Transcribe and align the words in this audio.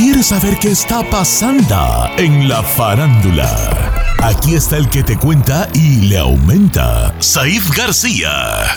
¿Quieres 0.00 0.26
saber 0.26 0.56
qué 0.60 0.68
está 0.68 1.02
pasando 1.10 1.74
en 2.18 2.48
la 2.48 2.62
farándula? 2.62 4.14
Aquí 4.22 4.54
está 4.54 4.76
el 4.76 4.88
que 4.88 5.02
te 5.02 5.18
cuenta 5.18 5.68
y 5.74 6.06
le 6.08 6.18
aumenta, 6.18 7.20
Saif 7.20 7.76
García. 7.76 8.76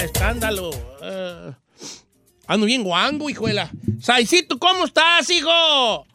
Escándalo. 0.00 0.70
Eh, 1.02 1.52
ando 2.46 2.64
bien 2.64 2.84
guango, 2.84 3.28
hijuela. 3.28 3.72
Saicito, 4.00 4.56
¿cómo 4.56 4.84
estás, 4.84 5.28
hijo? 5.30 6.06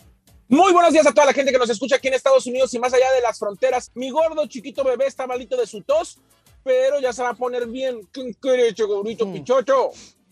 Muy 0.47 0.71
buenos 0.71 0.93
días 0.93 1.05
a 1.05 1.11
toda 1.13 1.27
la 1.27 1.33
gente 1.33 1.51
que 1.51 1.57
nos 1.57 1.69
escucha 1.69 1.97
aquí 1.97 2.07
en 2.07 2.13
Estados 2.13 2.45
Unidos 2.45 2.73
y 2.73 2.79
más 2.79 2.93
allá 2.93 3.11
de 3.11 3.21
las 3.21 3.37
fronteras. 3.37 3.91
Mi 3.95 4.11
gordo 4.11 4.47
chiquito 4.47 4.85
bebé 4.85 5.07
está 5.07 5.27
malito 5.27 5.57
de 5.57 5.67
su 5.67 5.81
tos, 5.81 6.19
pero 6.63 7.01
ya 7.01 7.11
se 7.11 7.21
va 7.21 7.31
a 7.31 7.33
poner 7.33 7.67
bien. 7.67 8.07
¿Qué 8.13 8.33
gordito 8.41 9.29
pichocho? 9.29 9.89
Mm, 9.89 10.22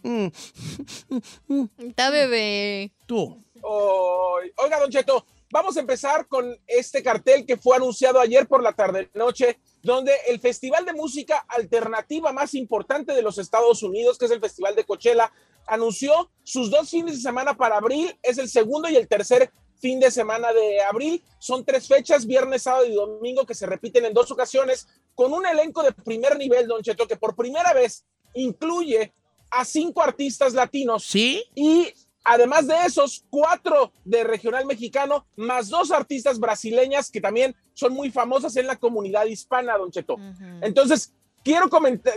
Está 1.78 2.10
bebé. 2.10 2.92
tú. 3.06 3.44
Oiga, 3.64 4.80
Don 4.80 4.90
Cheto, 4.90 5.26
vamos 5.52 5.78
a 5.78 5.82
empezar 5.82 6.28
con 6.28 6.58
este 6.66 7.04
cartel 7.04 7.46
que 7.46 7.58
fue 7.58 7.76
anunciado 7.76 8.20
ayer 8.20 8.48
por 8.48 8.64
la 8.64 8.74
tarde-noche, 8.74 9.60
donde 9.84 10.14
el 10.28 10.40
festival 10.40 10.86
de 10.86 10.94
música 10.94 11.46
alternativa 11.48 12.32
más 12.32 12.54
importante 12.54 13.14
de 13.14 13.22
los 13.22 13.38
Estados 13.38 13.84
Unidos, 13.84 14.18
que 14.18 14.26
es 14.26 14.32
el 14.32 14.40
Festival 14.40 14.76
de 14.76 14.86
Coachella, 14.86 15.32
anunció 15.68 16.32
sus 16.44 16.72
dos 16.72 16.90
fines 16.90 17.16
de 17.16 17.22
semana 17.22 17.56
para 17.56 17.78
abril. 17.78 18.18
Es 18.24 18.38
el 18.38 18.50
segundo 18.50 18.90
y 18.90 18.96
el 18.96 19.08
tercer 19.08 19.52
fin 19.80 20.00
de 20.00 20.12
semana 20.12 20.54
de 20.54 20.82
abril. 20.82 21.24
Son 21.40 21.66
tres 21.66 21.88
fechas, 21.88 22.26
viernes, 22.26 22.64
sábado 22.64 22.86
y 22.86 22.94
domingo, 22.94 23.46
que 23.46 23.56
se 23.56 23.66
repiten 23.66 24.06
en 24.06 24.14
dos 24.14 24.32
ocasiones, 24.32 24.88
con 25.16 25.34
un 25.34 25.46
elenco 25.46 25.84
de 25.84 25.92
primer 25.92 26.38
nivel, 26.38 26.68
Don 26.68 26.82
Cheto, 26.82 27.08
que 27.08 27.16
por 27.16 27.36
primera 27.36 27.74
vez 27.74 28.06
incluye 28.34 29.14
a 29.52 29.66
cinco 29.66 30.02
artistas 30.02 30.54
latinos 30.54 31.04
¿Sí? 31.04 31.44
y 31.56 31.88
además 32.24 32.68
de 32.68 32.76
esos, 32.86 33.26
cuatro 33.30 33.92
de 34.06 34.24
regional 34.24 34.66
mexicano, 34.66 35.26
más 35.36 35.70
dos 35.70 35.92
artistas 35.92 36.40
brasileñas 36.40 37.10
que 37.12 37.20
también 37.22 37.56
son 37.74 37.94
muy 37.94 38.12
famosas 38.12 38.56
en 38.58 38.68
la 38.68 38.76
comunidad 38.78 39.26
hispana, 39.26 39.78
Don 39.78 39.92
Cheto. 39.92 40.18
Entonces, 40.62 41.14
quiero 41.44 41.68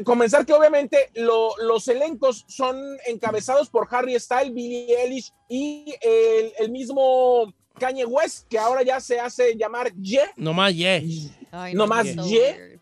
comenzar 0.04 0.44
que 0.44 0.52
obviamente 0.52 1.10
lo- 1.14 1.56
los 1.58 1.88
elencos 1.88 2.44
son 2.48 2.76
encabezados 3.06 3.70
por 3.70 3.88
Harry 3.90 4.18
Styles, 4.20 4.52
Billie 4.52 4.94
Eilish 5.00 5.32
y 5.48 5.94
el, 6.02 6.52
el 6.58 6.70
mismo 6.70 7.52
Kanye 7.78 8.04
West, 8.04 8.46
que 8.48 8.58
ahora 8.58 8.82
ya 8.82 9.00
se 9.00 9.18
hace 9.18 9.56
llamar 9.56 9.92
Ye, 9.94 10.20
Nomás, 10.36 10.74
yeah. 10.74 11.00
Ay, 11.50 11.74
No 11.74 11.86
más, 11.86 12.04
ye. 12.28 12.78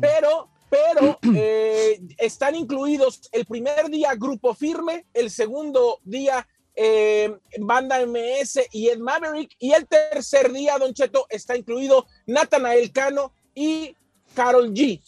pero, 0.00 0.48
pero 0.70 1.18
eh, 1.34 2.00
están 2.18 2.54
incluidos 2.54 3.28
el 3.32 3.44
primer 3.44 3.90
día 3.90 4.14
Grupo 4.14 4.54
Firme, 4.54 5.04
el 5.12 5.30
segundo 5.30 5.98
día 6.04 6.46
eh, 6.74 7.36
Banda 7.58 8.06
MS 8.06 8.60
y 8.72 8.88
Ed 8.88 8.98
Maverick, 8.98 9.54
y 9.58 9.72
el 9.72 9.86
tercer 9.86 10.52
día, 10.52 10.78
Don 10.78 10.94
Cheto, 10.94 11.26
está 11.28 11.56
incluido 11.56 12.06
Natanael 12.26 12.92
Cano 12.92 13.32
y 13.54 13.94
Carol 14.34 14.72
G. 14.72 15.00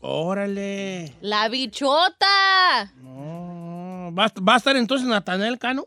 Órale. 0.00 1.12
La 1.20 1.48
bichota. 1.48 2.92
No. 3.02 4.12
¿Va, 4.16 4.32
va 4.46 4.54
a 4.54 4.56
estar 4.56 4.76
entonces 4.76 5.06
Natanel 5.06 5.58
Cano? 5.58 5.86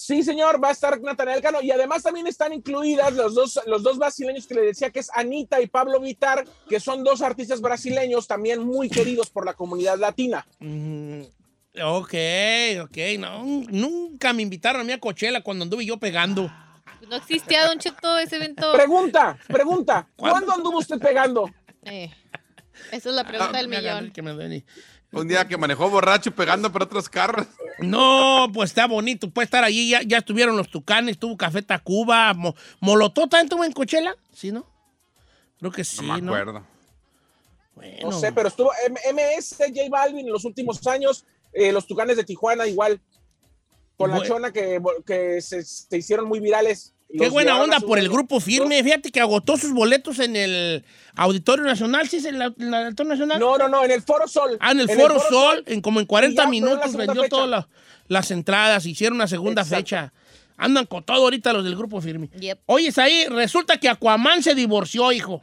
Sí, 0.00 0.22
señor, 0.22 0.64
va 0.64 0.68
a 0.68 0.72
estar 0.72 0.98
Natanael 0.98 1.42
Cano, 1.42 1.60
y 1.60 1.70
además 1.70 2.02
también 2.02 2.26
están 2.26 2.54
incluidas 2.54 3.12
los 3.12 3.34
dos, 3.34 3.60
los 3.66 3.82
dos 3.82 3.98
brasileños 3.98 4.46
que 4.46 4.54
le 4.54 4.62
decía 4.62 4.88
que 4.88 5.00
es 5.00 5.10
Anita 5.12 5.60
y 5.60 5.66
Pablo 5.66 6.00
Vitar, 6.00 6.46
que 6.70 6.80
son 6.80 7.04
dos 7.04 7.20
artistas 7.20 7.60
brasileños 7.60 8.26
también 8.26 8.62
muy 8.62 8.88
queridos 8.88 9.28
por 9.28 9.44
la 9.44 9.52
comunidad 9.52 9.98
latina. 9.98 10.46
Mm, 10.58 11.20
ok, 11.84 12.14
ok. 12.82 12.96
No, 13.18 13.44
nunca 13.44 14.32
me 14.32 14.40
invitaron 14.40 14.80
a 14.80 14.84
mí 14.84 14.92
a 14.92 14.98
Coachella 14.98 15.42
cuando 15.42 15.64
anduve 15.64 15.84
yo 15.84 15.98
pegando. 15.98 16.50
No 17.06 17.16
existía, 17.16 17.66
Don 17.66 17.78
Cheto, 17.78 18.18
ese 18.18 18.36
evento. 18.36 18.72
Pregunta, 18.72 19.38
pregunta, 19.48 20.08
¿Cuándo? 20.16 20.32
¿cuándo 20.46 20.52
anduvo 20.54 20.78
usted 20.78 20.98
pegando? 20.98 21.50
Eh, 21.82 22.10
esa 22.90 23.10
es 23.10 23.14
la 23.14 23.24
pregunta 23.24 23.58
del 23.58 23.68
Me 23.68 23.76
agarró 23.76 23.98
el 23.98 24.04
millón. 24.04 24.14
que 24.14 24.22
me. 24.22 24.64
Un 25.12 25.26
día 25.26 25.46
que 25.48 25.56
manejó 25.56 25.90
borracho 25.90 26.30
pegando 26.32 26.70
por 26.70 26.84
otros 26.84 27.08
carros. 27.08 27.46
No, 27.80 28.48
pues 28.54 28.70
está 28.70 28.86
bonito. 28.86 29.28
Puede 29.30 29.44
estar 29.46 29.64
allí. 29.64 29.88
Ya, 29.90 30.02
ya 30.02 30.18
estuvieron 30.18 30.56
los 30.56 30.70
tucanes, 30.70 31.18
tuvo 31.18 31.36
Café 31.36 31.62
Tacuba. 31.62 32.32
Mo, 32.34 32.54
¿Molotov 32.80 33.28
también 33.28 33.46
estuvo 33.46 33.64
en 33.64 33.72
Coachella? 33.72 34.14
¿Sí, 34.32 34.52
no? 34.52 34.64
Creo 35.58 35.72
que 35.72 35.82
sí, 35.84 36.06
No 36.06 36.16
¿no? 36.18 36.22
me 36.32 36.38
acuerdo. 36.38 36.66
Bueno. 37.74 38.10
No 38.10 38.12
sé, 38.20 38.30
pero 38.32 38.48
estuvo 38.48 38.70
M- 38.86 39.00
MS, 39.12 39.56
J 39.58 39.88
Balvin 39.90 40.26
en 40.26 40.32
los 40.32 40.44
últimos 40.44 40.86
años, 40.86 41.24
eh, 41.52 41.72
los 41.72 41.86
Tucanes 41.86 42.16
de 42.16 42.24
Tijuana 42.24 42.66
igual, 42.66 43.00
con 43.96 44.10
la 44.10 44.16
Bueno. 44.18 44.28
chona 44.34 44.52
que, 44.52 44.80
que 45.06 45.40
se, 45.40 45.64
se 45.64 45.96
hicieron 45.96 46.28
muy 46.28 46.40
virales. 46.40 46.94
Qué 47.12 47.18
Los 47.24 47.30
buena 47.30 47.60
onda 47.60 47.80
por 47.80 47.98
el 47.98 48.08
grupo 48.08 48.38
firme. 48.40 48.82
Fíjate 48.84 49.10
que 49.10 49.20
agotó 49.20 49.56
sus 49.56 49.72
boletos 49.72 50.18
en 50.20 50.36
el 50.36 50.84
Auditorio 51.16 51.64
Nacional. 51.64 52.08
¿Sí 52.08 52.18
es 52.18 52.24
el, 52.24 52.36
el 52.40 52.74
Auditorio 52.74 53.10
Nacional? 53.10 53.40
No, 53.40 53.58
no, 53.58 53.68
no, 53.68 53.84
en 53.84 53.90
el 53.90 54.02
Foro 54.02 54.28
Sol. 54.28 54.56
Ah, 54.60 54.70
en 54.70 54.80
el 54.80 54.88
Foro 54.88 55.18
Sol, 55.28 55.64
en 55.66 55.80
como 55.80 55.98
en 56.00 56.06
40 56.06 56.32
Y 56.32 56.36
ya 56.36 56.42
fue 56.42 56.44
la 56.46 56.50
minutos 56.50 56.94
vendió 56.96 57.22
fecha. 57.22 57.28
todas 57.36 57.48
la- 57.50 57.68
las 58.06 58.30
entradas, 58.30 58.86
hicieron 58.86 59.16
una 59.16 59.26
segunda 59.28 59.62
Exacto. 59.62 59.76
fecha. 59.82 60.12
Andan 60.56 60.86
con 60.86 61.02
todo 61.02 61.16
ahorita 61.24 61.52
los 61.52 61.64
del 61.64 61.76
grupo 61.76 62.00
firme. 62.00 62.28
Yep. 62.38 62.60
Oye, 62.66 62.92
ahí 62.96 63.24
resulta 63.26 63.78
que 63.78 63.88
Aquaman 63.88 64.42
se 64.42 64.54
divorció, 64.54 65.10
hijo. 65.10 65.42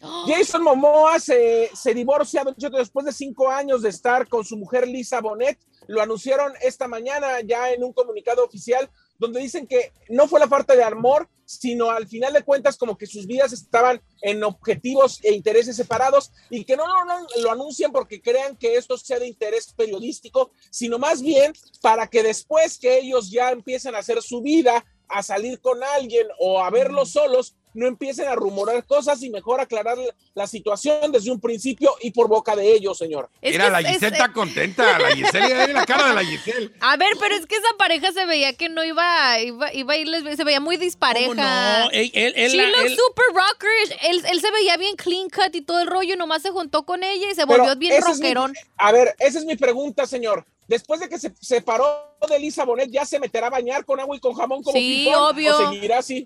Jason 0.26 0.62
Momoa 0.62 1.18
se, 1.20 1.70
se 1.74 1.94
divorcia 1.94 2.44
después 2.72 3.06
de 3.06 3.12
cinco 3.12 3.50
años 3.50 3.82
de 3.82 3.88
estar 3.88 4.28
con 4.28 4.44
su 4.44 4.56
mujer 4.56 4.86
Lisa 4.88 5.20
Bonet. 5.20 5.58
Lo 5.86 6.00
anunciaron 6.02 6.52
esta 6.62 6.88
mañana 6.88 7.40
ya 7.44 7.70
en 7.70 7.84
un 7.84 7.92
comunicado 7.92 8.44
oficial 8.44 8.88
donde 9.18 9.40
dicen 9.40 9.66
que 9.66 9.92
no 10.08 10.28
fue 10.28 10.40
la 10.40 10.48
falta 10.48 10.74
de 10.74 10.82
amor, 10.82 11.28
sino 11.44 11.90
al 11.90 12.06
final 12.06 12.32
de 12.32 12.42
cuentas 12.42 12.76
como 12.76 12.96
que 12.96 13.06
sus 13.06 13.26
vidas 13.26 13.52
estaban 13.52 14.00
en 14.22 14.42
objetivos 14.42 15.20
e 15.22 15.32
intereses 15.32 15.76
separados 15.76 16.32
y 16.50 16.64
que 16.64 16.76
no, 16.76 16.86
no, 16.86 17.04
no 17.04 17.26
lo 17.42 17.50
anuncian 17.50 17.92
porque 17.92 18.20
crean 18.20 18.56
que 18.56 18.76
esto 18.76 18.96
sea 18.96 19.18
de 19.18 19.26
interés 19.26 19.72
periodístico, 19.72 20.50
sino 20.70 20.98
más 20.98 21.22
bien 21.22 21.52
para 21.80 22.06
que 22.06 22.22
después 22.22 22.78
que 22.78 22.98
ellos 22.98 23.30
ya 23.30 23.50
empiecen 23.50 23.94
a 23.94 23.98
hacer 23.98 24.22
su 24.22 24.40
vida, 24.40 24.84
a 25.08 25.22
salir 25.22 25.60
con 25.60 25.82
alguien 25.82 26.26
o 26.38 26.62
a 26.62 26.70
verlos 26.70 27.10
solos, 27.10 27.54
no 27.74 27.86
empiecen 27.86 28.26
a 28.28 28.34
rumorar 28.34 28.84
cosas 28.86 29.22
y 29.22 29.30
mejor 29.30 29.60
aclarar 29.60 29.98
la 30.34 30.46
situación 30.46 31.12
desde 31.12 31.30
un 31.30 31.40
principio 31.40 31.92
y 32.00 32.10
por 32.12 32.28
boca 32.28 32.56
de 32.56 32.72
ellos, 32.72 32.96
señor. 32.96 33.28
Es 33.42 33.52
Mira, 33.52 33.64
que 33.66 33.70
la 33.70 33.78
Giselle 33.78 34.06
es- 34.06 34.12
está 34.12 34.32
contenta. 34.32 34.98
La 34.98 35.10
Giselle, 35.14 35.72
la 35.72 35.84
cara 35.84 36.08
de 36.08 36.14
la 36.14 36.24
Giselle. 36.24 36.70
A 36.80 36.96
ver, 36.96 37.10
pero 37.20 37.34
es 37.34 37.46
que 37.46 37.56
esa 37.56 37.68
pareja 37.76 38.12
se 38.12 38.24
veía 38.26 38.52
que 38.54 38.68
no 38.68 38.82
iba, 38.84 39.40
iba, 39.40 39.72
iba 39.74 39.94
a 39.94 39.96
irles, 39.96 40.36
se 40.36 40.44
veía 40.44 40.60
muy 40.60 40.76
dispareja. 40.76 41.26
¿Cómo 41.28 41.42
no? 41.42 41.90
Él, 41.90 42.10
él- 42.14 42.32
él- 42.36 42.50
She 42.50 42.56
la- 42.56 42.68
looks 42.68 42.84
él- 42.92 42.96
super 42.96 43.26
rockerish. 43.34 43.98
Él, 44.08 44.22
él 44.30 44.40
se 44.40 44.50
veía 44.50 44.76
bien 44.76 44.96
clean 44.96 45.28
cut 45.28 45.54
y 45.54 45.60
todo 45.62 45.80
el 45.80 45.86
rollo, 45.86 46.16
nomás 46.16 46.42
se 46.42 46.50
juntó 46.50 46.84
con 46.86 47.02
ella 47.02 47.30
y 47.30 47.34
se 47.34 47.44
volvió 47.44 47.74
bien 47.76 47.92
mi- 47.94 48.00
rockerón. 48.00 48.54
a 48.78 48.92
ver, 48.92 49.14
esa 49.18 49.38
es 49.40 49.44
mi 49.44 49.56
pregunta, 49.56 50.06
señor. 50.06 50.44
Después 50.68 50.98
de 51.00 51.08
que 51.10 51.18
se 51.18 51.30
separó 51.40 52.16
de 52.28 52.38
Lisa 52.38 52.64
Bonet, 52.64 52.90
¿ya 52.90 53.04
se 53.04 53.18
meterá 53.18 53.48
a 53.48 53.50
bañar 53.50 53.84
con 53.84 54.00
agua 54.00 54.16
y 54.16 54.20
con 54.20 54.32
jamón 54.32 54.62
como 54.62 54.78
Sí, 54.78 55.06
obvio. 55.14 55.54
¿O 55.58 55.70
seguirá 55.72 55.98
así? 55.98 56.24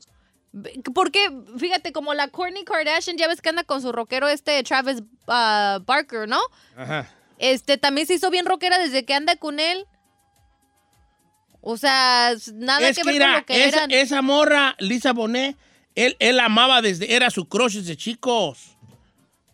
Porque, 0.95 1.31
fíjate, 1.59 1.93
como 1.93 2.15
la 2.15 2.29
Kourtney 2.29 2.65
Kardashian, 2.65 3.17
ya 3.17 3.29
ves 3.29 3.41
que 3.43 3.51
anda 3.51 3.65
con 3.65 3.83
su 3.83 3.93
rockero 3.93 4.29
este 4.29 4.63
Travis 4.63 5.03
ah, 5.27 5.79
Barker, 5.85 6.27
¿no? 6.29 6.41
Ajá. 6.77 7.09
Este 7.39 7.77
también 7.79 8.07
se 8.07 8.15
hizo 8.15 8.31
bien 8.31 8.47
rockera 8.47 8.79
desde 8.79 9.05
que 9.05 9.15
anda 9.15 9.37
con 9.37 9.61
él. 9.61 9.87
O 11.61 11.77
sea, 11.77 12.35
nada 12.55 12.89
es 12.89 12.97
que 12.97 13.03
que 13.03 13.07
ver 13.09 13.21
con 13.21 13.29
mira, 13.29 13.39
lo 13.41 13.47
que 13.47 13.65
esa, 13.65 13.77
eran. 13.79 13.91
esa 13.91 14.23
morra, 14.23 14.75
Lisa 14.79 15.13
Bonet, 15.13 15.57
él, 15.95 16.17
él 16.19 16.41
amaba 16.41 16.81
desde, 16.83 17.15
era 17.15 17.31
su 17.31 17.47
crush 17.49 17.75
desde 17.77 17.97
chicos. 17.97 18.77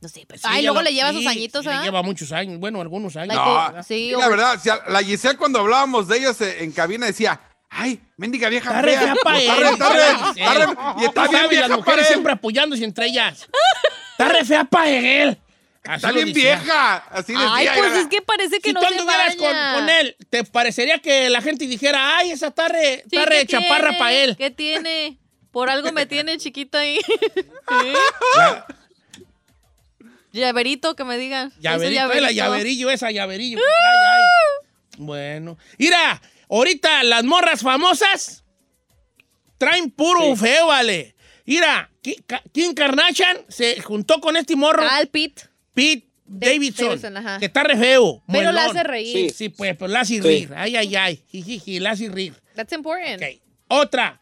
No 0.00 0.08
sé, 0.08 0.24
pues, 0.28 0.42
Sí, 0.42 0.46
Ay, 0.50 0.62
luego 0.62 0.76
lo- 0.80 0.82
le 0.84 0.92
lleva 0.92 1.10
sí, 1.10 1.16
sus 1.18 1.26
añitos, 1.26 1.62
sí, 1.62 1.68
le 1.68 1.74
¿ah? 1.74 1.82
lleva 1.82 2.02
muchos 2.02 2.30
años, 2.30 2.60
bueno, 2.60 2.80
algunos 2.80 3.16
años. 3.16 3.34
No, 3.34 3.82
sí, 3.82 4.12
la 4.16 4.28
verdad, 4.28 4.60
la 4.88 5.02
Giselle 5.02 5.38
cuando 5.38 5.60
hablábamos 5.60 6.06
de 6.08 6.18
ellos 6.18 6.40
eh, 6.42 6.62
en 6.62 6.72
cabina 6.72 7.06
decía, 7.06 7.40
ay, 7.74 8.00
mendiga 8.16 8.48
vieja 8.48 8.70
Está 8.70 8.82
re 8.82 8.96
fea. 8.96 9.14
pa' 9.22 9.38
está 9.38 9.54
Giselle. 9.54 10.66
re- 10.66 10.74
Y 11.00 11.04
está 11.04 11.20
bien 11.22 11.32
sabes, 11.32 11.50
vieja 11.50 11.60
las 11.62 11.68
para 11.68 11.76
mujeres 11.76 12.06
él. 12.06 12.12
siempre 12.12 12.32
apoyándose 12.32 12.84
entre 12.84 13.06
ellas. 13.06 13.46
Está 14.12 14.28
re 14.28 14.44
fea 14.44 14.64
para 14.64 14.88
él. 14.90 15.38
Así 15.86 15.96
Está 15.96 16.12
bien 16.12 16.32
vieja. 16.32 16.96
Así 17.10 17.32
decía. 17.32 17.48
Ay, 17.54 17.68
pues 17.76 17.90
era- 17.92 18.00
es 18.00 18.06
que 18.06 18.22
parece 18.22 18.58
que 18.60 18.70
Si 18.70 18.72
no 18.74 18.80
tú 18.80 18.86
anduvieras 18.86 19.36
con, 19.36 19.52
con 19.74 19.90
él, 19.90 20.16
¿te 20.30 20.42
parecería 20.44 20.98
que 21.00 21.28
la 21.28 21.42
gente 21.42 21.66
dijera, 21.66 22.16
ay, 22.16 22.30
esa 22.30 22.46
está 22.46 22.68
re, 22.68 23.04
Sí, 23.10 23.16
está 23.16 23.26
re 23.26 23.40
¿qué 23.40 23.46
chaparra 23.48 23.88
tiene? 23.90 23.98
para 23.98 24.12
él? 24.14 24.36
¿Qué 24.38 24.50
tiene? 24.50 25.18
Por 25.50 25.68
algo 25.68 25.92
me 25.92 26.06
tiene 26.06 26.38
chiquito 26.38 26.78
ahí. 26.78 26.98
La- 28.36 28.66
Llaverito, 30.32 30.96
que 30.96 31.04
me 31.04 31.16
digan. 31.16 31.52
Llaverito, 31.60 32.12
eh, 32.12 32.20
la 32.20 32.32
llaverillo, 32.32 32.90
esa 32.90 33.10
llaverillo. 33.12 33.56
que 33.58 33.62
trae 33.62 34.14
ahí. 34.16 34.22
Bueno. 34.98 35.56
Mira, 35.78 36.20
ahorita 36.48 37.02
las 37.04 37.24
morras 37.24 37.60
famosas 37.62 38.44
traen 39.58 39.90
puro 39.90 40.34
feo, 40.36 40.66
vale. 40.68 41.14
Mira, 41.46 41.90
Kim 42.52 42.74
Kardashian 42.74 43.38
se 43.48 43.80
juntó 43.82 44.20
con 44.20 44.36
este 44.36 44.56
morro, 44.56 44.82
Al 44.88 45.08
Pit. 45.08 45.40
Pete, 45.74 46.06
Davidson, 46.26 46.86
Davidson, 46.88 47.16
ajá. 47.18 47.38
que 47.38 47.46
está 47.46 47.64
re 47.64 47.76
feo. 47.76 48.22
Pero 48.30 48.52
la 48.52 48.66
hace 48.66 48.82
reír. 48.82 49.30
Sí. 49.30 49.36
Sí, 49.36 49.48
pues, 49.50 49.76
pero 49.76 49.88
la 49.88 50.00
hace 50.00 50.14
Sí. 50.14 50.20
reír. 50.20 50.52
Ay, 50.56 50.76
ay, 50.76 50.96
ay. 50.96 51.22
Jijiji, 51.28 51.80
la 51.80 51.90
hace 51.90 52.08
reír. 52.08 52.34
That's 52.54 52.72
important. 52.72 53.22
Ok. 53.22 53.40
Otra. 53.68 54.20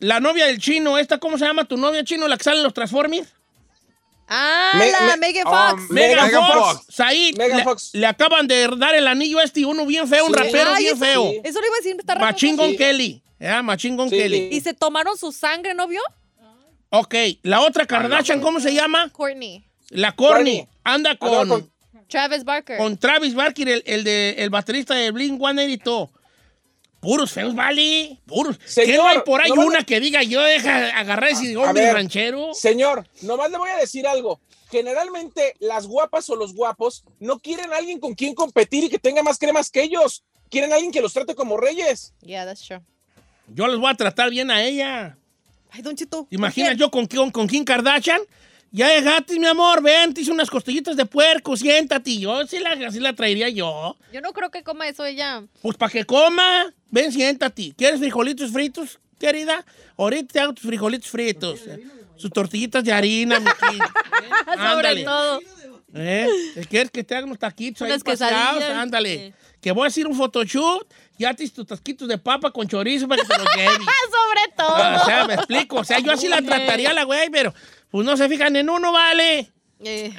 La 0.00 0.20
novia 0.20 0.46
del 0.46 0.58
chino, 0.58 0.98
esta, 0.98 1.18
¿cómo 1.18 1.38
se 1.38 1.44
llama 1.44 1.64
tu 1.64 1.76
novia 1.76 2.04
chino? 2.04 2.28
La 2.28 2.36
que 2.36 2.44
sale 2.44 2.58
en 2.58 2.64
los 2.64 2.74
Transformers. 2.74 3.32
Ah, 4.28 4.72
Me- 4.78 4.90
la 4.92 5.00
me- 5.06 5.16
Megan 5.16 5.44
oh, 5.46 5.50
Fox. 5.50 5.82
me- 5.90 6.00
Megan, 6.02 6.26
Megan 6.26 6.46
Fox. 6.46 6.72
Fox. 6.82 6.94
Said, 6.94 7.36
Megan 7.38 7.56
le, 7.58 7.64
Fox. 7.64 7.90
le 7.94 8.06
acaban 8.06 8.46
de 8.46 8.68
dar 8.76 8.94
el 8.94 9.06
anillo 9.06 9.40
este 9.40 9.60
y 9.60 9.64
uno 9.64 9.86
bien 9.86 10.06
feo, 10.06 10.26
un 10.26 10.34
Sí. 10.34 10.38
rapero 10.38 10.70
Ay, 10.74 10.82
bien 10.84 10.96
eso- 10.96 11.04
feo. 11.04 11.30
sí. 11.30 11.40
Eso 11.44 11.60
le 11.60 11.66
iba 11.66 11.74
a 11.76 11.78
decir, 11.78 11.96
está 11.98 12.14
raro. 12.14 12.36
Sí. 12.38 12.76
Kelly. 12.76 13.22
¿eh? 13.40 13.62
Machín 13.62 13.96
Gun 13.96 14.10
Sí. 14.10 14.16
Kelly. 14.18 14.48
Y 14.52 14.60
se 14.60 14.74
tomaron 14.74 15.16
su 15.16 15.32
sangre, 15.32 15.72
¿no 15.74 15.86
vio? 15.88 16.00
Ok, 16.90 17.14
la 17.42 17.60
otra 17.60 17.86
Kardashian, 17.86 18.40
¿cómo 18.40 18.60
se 18.60 18.72
llama? 18.74 19.10
Courtney. 19.10 19.64
La 19.90 20.12
Corny. 20.12 20.32
Courtney. 20.34 20.68
Anda 20.84 21.10
Anda 21.10 21.16
con, 21.18 21.48
con- 21.48 21.70
Travis 22.08 22.44
Barker. 22.44 22.78
con 22.78 22.96
Travis 22.96 23.34
Barker, 23.34 23.68
el, 23.68 23.82
el 23.86 24.04
de, 24.04 24.36
el 24.38 24.48
baterista 24.50 24.94
de 24.94 25.10
Blink 25.10 25.38
182. 25.38 26.08
Puros 27.00 27.30
feos, 27.32 27.54
vale. 27.54 28.20
Puros. 28.26 28.58
¿Qué 28.58 28.68
Señor, 28.68 28.96
no 28.96 29.08
hay 29.08 29.18
por 29.24 29.40
ahí 29.40 29.50
no 29.54 29.64
una 29.66 29.84
que 29.84 30.00
diga 30.00 30.22
yo 30.22 30.40
deja 30.42 30.98
agarrar 30.98 31.30
ese 31.30 31.54
A 31.54 31.60
hombre 31.60 31.84
ver, 31.84 31.94
ranchero? 31.94 32.52
Señor, 32.54 33.06
nomás 33.22 33.50
le 33.50 33.58
voy 33.58 33.70
a 33.70 33.76
decir 33.76 34.06
algo. 34.06 34.40
Generalmente 34.70 35.54
las 35.60 35.86
guapas 35.86 36.28
o 36.30 36.36
los 36.36 36.54
guapos 36.54 37.04
no 37.20 37.38
quieren 37.38 37.72
a 37.72 37.76
alguien 37.76 38.00
con 38.00 38.14
quien 38.14 38.34
competir 38.34 38.84
y 38.84 38.88
que 38.88 38.98
tenga 38.98 39.22
más 39.22 39.38
cremas 39.38 39.70
que 39.70 39.82
ellos. 39.82 40.24
Quieren 40.50 40.72
a 40.72 40.76
alguien 40.76 40.92
que 40.92 41.00
los 41.00 41.12
trate 41.12 41.34
como 41.34 41.56
reyes. 41.56 42.12
Yeah, 42.22 42.44
that's 42.44 42.62
true. 42.62 42.80
Yo 43.54 43.66
les 43.68 43.78
voy 43.78 43.90
a 43.90 43.94
tratar 43.94 44.30
bien 44.30 44.50
a 44.50 44.62
ella. 44.62 45.16
Ay, 45.70 45.82
Don 45.82 45.94
Chito. 45.96 46.26
Imagina 46.30 46.72
yo 46.72 46.90
con, 46.90 47.06
con, 47.06 47.30
con 47.30 47.46
Kim 47.46 47.64
Kardashian. 47.64 48.20
Ya 48.70 48.88
llegaste, 48.94 49.38
mi 49.38 49.46
amor, 49.46 49.82
ven, 49.82 50.12
te 50.12 50.20
hice 50.20 50.30
unas 50.30 50.50
costillitas 50.50 50.94
de 50.96 51.06
puerco, 51.06 51.56
siéntate. 51.56 52.18
Yo 52.18 52.46
sí 52.46 52.58
la, 52.58 52.72
así 52.86 53.00
la 53.00 53.14
traería 53.14 53.48
yo. 53.48 53.96
Yo 54.12 54.20
no 54.20 54.32
creo 54.32 54.50
que 54.50 54.62
coma 54.62 54.86
eso 54.88 55.04
ella. 55.06 55.42
Pues 55.62 55.76
para 55.78 55.90
que 55.90 56.04
coma, 56.04 56.72
ven, 56.90 57.10
siéntate. 57.10 57.72
¿Quieres 57.76 57.98
frijolitos 57.98 58.50
fritos, 58.52 58.98
querida? 59.18 59.64
Ahorita 59.96 60.32
te 60.32 60.40
hago 60.40 60.52
tus 60.52 60.66
frijolitos 60.66 61.08
fritos. 61.08 61.60
eh, 61.66 61.82
Sus 62.16 62.30
tortillitas 62.30 62.84
de 62.84 62.92
harina, 62.92 63.40
mi. 63.40 63.48
Sobre 64.56 65.02
todo. 65.04 65.40
¿Eh? 65.94 66.28
¿Quieres 66.68 66.90
que 66.90 67.02
te 67.02 67.14
haga 67.16 67.24
unos 67.24 67.38
taquitos 67.38 67.80
ahí 67.82 67.90
Unas 67.90 68.04
quesadillas. 68.04 68.70
Ándale. 68.76 69.28
Sí. 69.28 69.34
Que 69.62 69.72
voy 69.72 69.84
a 69.84 69.88
hacer 69.88 70.06
un 70.06 70.14
photoshoot. 70.14 70.86
Ya 71.18 71.32
te 71.34 71.44
hice 71.44 71.54
tus 71.54 71.66
taquitos 71.66 72.06
de 72.06 72.18
papa 72.18 72.50
con 72.52 72.68
chorizo 72.68 73.08
para 73.08 73.22
que 73.22 73.28
te 73.28 73.38
los 73.38 73.56
lleves. 73.56 73.78
Sobre 73.78 74.54
todo. 74.56 75.02
O 75.02 75.04
sea, 75.06 75.26
me 75.26 75.34
explico. 75.34 75.76
O 75.76 75.84
sea, 75.84 75.98
yo 76.00 76.12
así 76.12 76.28
la 76.28 76.42
trataría 76.42 76.90
a 76.90 76.92
la 76.92 77.04
güey, 77.04 77.30
pero 77.30 77.52
pues 77.90 78.06
no 78.06 78.16
se 78.16 78.28
fijan 78.28 78.56
en 78.56 78.70
uno, 78.70 78.92
vale. 78.92 79.52
Eh. 79.80 80.12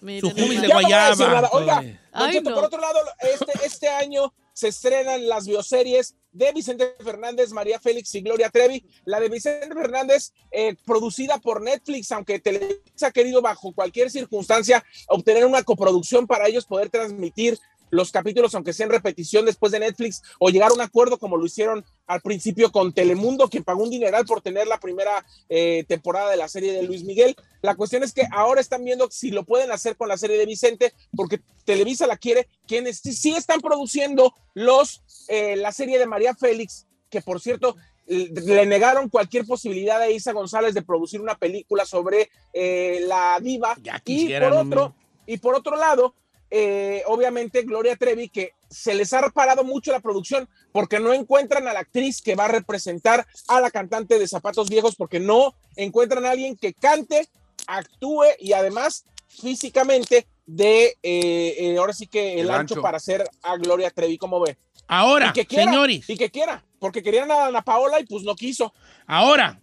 Miren 0.00 0.20
Su 0.20 0.30
jumis 0.30 0.60
de 0.60 0.68
no 0.68 0.74
guayaba. 0.74 1.14
Oiga, 1.14 1.48
Órale. 1.52 2.00
Don 2.12 2.22
Ay, 2.22 2.32
Cheto, 2.32 2.50
no. 2.50 2.56
por 2.56 2.64
otro 2.64 2.80
lado, 2.80 2.98
este, 3.20 3.66
este 3.66 3.88
año 3.88 4.32
se 4.52 4.68
estrenan 4.68 5.28
las 5.28 5.46
bioseries 5.46 6.16
de 6.32 6.52
Vicente 6.52 6.94
Fernández, 7.02 7.50
María 7.52 7.78
Félix 7.78 8.14
y 8.14 8.22
Gloria 8.22 8.48
Trevi. 8.50 8.86
La 9.04 9.20
de 9.20 9.28
Vicente 9.28 9.68
Fernández, 9.74 10.32
eh, 10.50 10.76
producida 10.84 11.38
por 11.38 11.62
Netflix, 11.62 12.10
aunque 12.12 12.38
Televisa 12.38 13.08
ha 13.08 13.10
querido 13.10 13.42
bajo 13.42 13.72
cualquier 13.72 14.10
circunstancia 14.10 14.84
obtener 15.08 15.44
una 15.44 15.62
coproducción 15.62 16.26
para 16.26 16.46
ellos 16.46 16.66
poder 16.66 16.88
transmitir 16.88 17.58
los 17.90 18.10
capítulos, 18.12 18.54
aunque 18.54 18.72
sea 18.72 18.86
en 18.86 18.92
repetición 18.92 19.44
después 19.44 19.72
de 19.72 19.80
Netflix, 19.80 20.22
o 20.38 20.50
llegar 20.50 20.70
a 20.70 20.74
un 20.74 20.80
acuerdo 20.80 21.18
como 21.18 21.36
lo 21.36 21.46
hicieron 21.46 21.84
al 22.06 22.20
principio 22.20 22.72
con 22.72 22.92
Telemundo, 22.92 23.48
quien 23.48 23.64
pagó 23.64 23.82
un 23.84 23.90
dineral 23.90 24.24
por 24.26 24.40
tener 24.40 24.66
la 24.66 24.78
primera 24.80 25.24
eh, 25.48 25.84
temporada 25.88 26.30
de 26.30 26.36
la 26.36 26.48
serie 26.48 26.72
de 26.72 26.82
Luis 26.82 27.04
Miguel. 27.04 27.36
La 27.62 27.74
cuestión 27.74 28.02
es 28.02 28.12
que 28.12 28.26
ahora 28.32 28.60
están 28.60 28.84
viendo 28.84 29.08
si 29.10 29.30
lo 29.30 29.44
pueden 29.44 29.70
hacer 29.72 29.96
con 29.96 30.08
la 30.08 30.16
serie 30.18 30.38
de 30.38 30.46
Vicente, 30.46 30.92
porque 31.16 31.40
Televisa 31.64 32.06
la 32.06 32.16
quiere, 32.16 32.48
quienes 32.66 32.98
sí- 32.98 33.34
están 33.36 33.60
produciendo 33.60 34.34
los, 34.54 35.02
eh, 35.28 35.56
la 35.56 35.72
serie 35.72 35.98
de 35.98 36.06
María 36.06 36.34
Félix, 36.34 36.86
que 37.10 37.20
por 37.22 37.40
cierto 37.40 37.76
le 38.08 38.66
negaron 38.66 39.08
cualquier 39.08 39.44
posibilidad 39.46 40.00
a 40.00 40.08
Isa 40.08 40.32
González 40.32 40.74
de 40.74 40.82
producir 40.82 41.20
una 41.20 41.36
película 41.36 41.84
sobre 41.84 42.30
eh, 42.52 43.00
la 43.06 43.38
diva. 43.42 43.76
Ya 43.82 44.00
Y 44.04 44.26
por 44.48 44.52
otro, 44.58 44.94
y 45.26 45.38
por 45.38 45.54
otro 45.56 45.76
lado, 45.76 46.14
eh, 46.50 47.02
obviamente 47.06 47.62
Gloria 47.62 47.96
Trevi, 47.96 48.28
que 48.28 48.52
se 48.70 48.94
les 48.94 49.12
ha 49.12 49.28
parado 49.30 49.64
mucho 49.64 49.92
la 49.92 50.00
producción 50.00 50.48
porque 50.72 51.00
no 51.00 51.12
encuentran 51.12 51.66
a 51.68 51.72
la 51.72 51.80
actriz 51.80 52.22
que 52.22 52.34
va 52.34 52.44
a 52.46 52.48
representar 52.48 53.26
a 53.48 53.60
la 53.60 53.70
cantante 53.70 54.18
de 54.18 54.28
Zapatos 54.28 54.68
Viejos, 54.68 54.96
porque 54.96 55.20
no 55.20 55.54
encuentran 55.76 56.24
a 56.24 56.30
alguien 56.30 56.56
que 56.56 56.74
cante, 56.74 57.28
actúe 57.66 58.24
y 58.38 58.52
además 58.52 59.04
físicamente 59.28 60.26
de, 60.46 60.96
eh, 61.02 61.54
eh, 61.58 61.76
ahora 61.78 61.92
sí 61.92 62.06
que 62.06 62.34
el, 62.34 62.40
El 62.40 62.50
ancho. 62.50 62.74
ancho. 62.74 62.82
para 62.82 62.98
hacer 62.98 63.28
a 63.42 63.56
Gloria 63.56 63.90
Trevi, 63.90 64.18
¿cómo 64.18 64.40
ve? 64.40 64.56
Ahora, 64.88 65.28
y 65.30 65.32
que 65.32 65.46
quiera, 65.46 65.64
señores, 65.64 66.08
y 66.08 66.16
que 66.16 66.30
quiera, 66.30 66.64
porque 66.78 67.02
querían 67.02 67.30
a 67.30 67.46
Ana 67.46 67.62
Paola 67.62 67.98
y 67.98 68.06
pues 68.06 68.22
no 68.22 68.36
quiso. 68.36 68.72
ahora, 69.06 69.60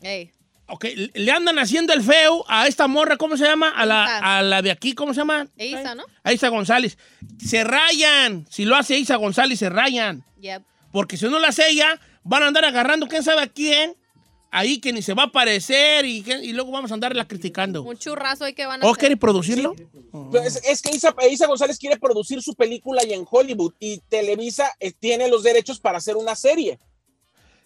Ey. 0.00 0.32
Ok, 0.68 0.84
le 1.14 1.32
andan 1.32 1.58
haciendo 1.58 1.92
el 1.92 2.02
feo 2.02 2.44
a 2.48 2.66
esta 2.66 2.86
morra, 2.86 3.16
¿cómo 3.16 3.36
se 3.36 3.44
llama? 3.44 3.70
A 3.70 3.86
la, 3.86 4.36
a 4.38 4.42
la 4.42 4.62
de 4.62 4.70
aquí, 4.70 4.94
¿cómo 4.94 5.14
se 5.14 5.20
llama? 5.20 5.48
Isa, 5.56 5.94
¿no? 5.94 6.04
A 6.22 6.32
Isa 6.32 6.48
González. 6.48 6.98
Se 7.38 7.64
rayan. 7.64 8.46
Si 8.50 8.64
lo 8.64 8.76
hace 8.76 8.98
Isa 8.98 9.16
González, 9.16 9.58
se 9.58 9.70
rayan. 9.70 10.24
Yep. 10.40 10.62
Porque 10.92 11.16
si 11.16 11.26
no 11.26 11.38
lo 11.38 11.46
hace 11.46 11.68
ella, 11.68 12.00
van 12.22 12.42
a 12.42 12.48
andar 12.48 12.64
agarrando 12.64 13.08
quién 13.08 13.22
sabe 13.22 13.42
a 13.42 13.46
quién. 13.46 13.96
Ahí 14.50 14.78
que 14.80 14.94
ni 14.94 15.02
se 15.02 15.12
va 15.12 15.24
a 15.24 15.26
aparecer 15.26 16.06
y, 16.06 16.22
luego 16.52 16.70
vamos 16.70 16.90
a 16.90 16.94
andarla 16.94 17.28
criticando. 17.28 17.82
Un 17.82 17.98
churrazo 17.98 18.44
ahí 18.44 18.54
que 18.54 18.64
van 18.64 18.82
a 18.82 18.86
¿O 18.86 18.90
hacer. 18.90 19.00
quiere 19.00 19.16
producirlo? 19.18 19.74
Pues, 20.30 20.56
es, 20.56 20.64
es 20.64 20.82
que 20.82 20.96
Isa, 20.96 21.14
Isa 21.30 21.46
González 21.46 21.78
quiere 21.78 21.98
producir 21.98 22.42
su 22.42 22.54
película 22.54 23.02
y 23.06 23.12
en 23.12 23.26
Hollywood 23.30 23.74
y 23.78 23.98
Televisa 24.08 24.72
eh, 24.80 24.92
tiene 24.92 25.28
los 25.28 25.42
derechos 25.42 25.80
para 25.80 25.98
hacer 25.98 26.16
una 26.16 26.34
serie. 26.34 26.78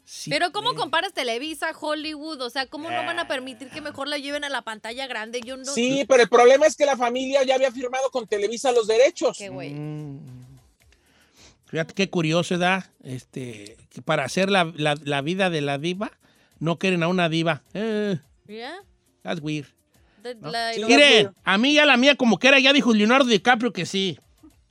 Sí, 0.04 0.30
Pero 0.30 0.50
¿cómo 0.52 0.70
pues. 0.70 0.80
comparas 0.80 1.12
Televisa, 1.14 1.70
Hollywood? 1.78 2.40
O 2.42 2.50
sea, 2.50 2.66
¿cómo 2.66 2.90
no 2.90 3.04
van 3.04 3.18
a 3.18 3.28
permitir 3.28 3.68
que 3.70 3.80
mejor 3.80 4.08
la 4.08 4.18
lleven 4.18 4.44
a 4.44 4.48
la 4.48 4.62
pantalla 4.62 5.06
grande? 5.06 5.40
Yo 5.40 5.56
no... 5.56 5.64
Sí, 5.64 6.04
pero 6.08 6.22
el 6.24 6.28
problema 6.28 6.66
es 6.66 6.76
que 6.76 6.84
la 6.84 6.96
familia 6.96 7.42
ya 7.44 7.54
había 7.54 7.70
firmado 7.72 8.10
con 8.10 8.26
Televisa 8.26 8.72
los 8.72 8.86
derechos. 8.86 9.38
Qué 9.38 9.48
güey. 9.48 9.70
Mm. 9.70 10.18
Fíjate 11.66 11.94
qué 11.94 12.10
curioso, 12.10 12.58
¿da? 12.58 12.90
Este, 13.02 13.76
que 13.90 14.02
para 14.02 14.24
hacer 14.24 14.50
la, 14.50 14.70
la- 14.76 14.98
la 15.02 15.22
vida 15.22 15.48
de 15.48 15.62
la 15.62 15.78
diva, 15.78 16.12
no 16.58 16.78
quieren 16.78 17.02
a 17.02 17.08
una 17.08 17.28
diva. 17.28 17.62
Eh, 17.74 18.18
Yeah. 18.46 18.74
that's 19.22 19.40
weird. 19.40 19.68
The- 20.22 20.34
¿no? 20.34 20.50
la- 20.50 20.74
Sí. 20.74 20.80
lo- 20.80 20.88
Miren, 20.88 21.30
a 21.44 21.56
mí 21.58 21.74
ya 21.74 21.86
la 21.86 21.96
mía 21.96 22.16
como 22.16 22.38
que 22.38 22.48
era, 22.48 22.58
ya 22.58 22.72
dijo 22.74 22.92
Leonardo 22.92 23.24
DiCaprio 23.26 23.72
que 23.72 23.86
sí. 23.86 24.18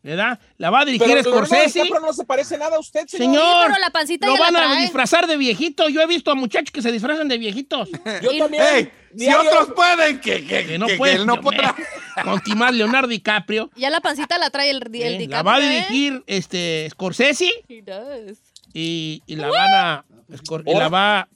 ¿Verdad? 0.04 0.40
La 0.58 0.72
va 0.72 0.80
a 0.80 0.86
dirigir 0.86 1.06
Pero 1.08 1.22
Leonardo 1.22 1.46
Scorsese. 1.46 1.84
DiCaprio 1.84 2.08
no 2.08 2.12
se 2.14 2.26
parece 2.26 2.58
nada 2.58 2.76
a 2.78 2.80
usted, 2.80 3.06
señor. 3.08 3.36
Señor, 3.36 3.68
pero 3.68 3.80
la 3.80 3.90
pancita 3.92 4.26
lo 4.26 4.36
ya 4.36 4.50
la 4.50 4.60
van 4.60 4.78
a 4.78 4.82
disfrazar 4.82 5.28
de 5.28 5.38
viejito. 5.38 5.90
Yo 5.90 6.02
he 6.02 6.08
visto 6.08 6.32
a 6.32 6.36
muchachos 6.36 6.72
que 6.72 6.82
se 6.82 6.92
disfrazan 6.92 7.28
de 7.28 7.38
viejitos. 7.38 7.88
Yo 8.24 8.36
también. 8.40 8.64
¡Ey! 8.64 8.92
Si 9.12 9.26
diario- 9.26 9.50
otros 9.52 9.76
pueden, 9.76 10.20
que, 10.20 10.48
que, 10.48 10.66
Que 10.66 10.80
no 10.80 10.88
que- 10.88 10.94
que 10.94 10.98
puede. 10.98 11.14
él 11.16 11.26
no 11.28 11.40
podrá. 11.40 11.76
Con 12.24 12.40
Timás 12.42 12.74
Leonardo 12.74 13.10
DiCaprio. 13.10 13.70
Ya 13.76 13.90
la 13.92 14.00
pancita 14.02 14.38
la 14.40 14.50
trae 14.50 14.72
el, 14.72 14.82
el 14.92 14.96
¿eh? 14.96 15.18
DiCaprio, 15.20 15.30
La 15.30 15.44
va 15.44 15.56
a 15.56 15.60
¿eh? 15.60 15.70
dirigir 15.70 16.24
este, 16.26 16.88
Scorsese 16.92 17.52
He 17.70 17.82
does. 17.84 18.40
y, 18.74 19.22
y 19.28 19.36
la 19.36 19.50
van 19.50 19.74
a. 19.76 20.06
Scor- 20.32 20.64
y 20.66 20.74
la 20.74 20.90
va 20.90 21.28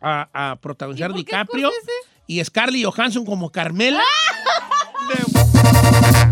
a, 0.00 0.50
a 0.52 0.56
protagonizar 0.60 1.10
¿Y 1.10 1.14
DiCaprio. 1.14 1.68
Scorsese? 1.70 1.92
Y 2.28 2.44
Scarlett 2.44 2.84
Johansson 2.84 3.24
como 3.26 3.50
Carmela. 3.50 4.02
Y 5.08 6.31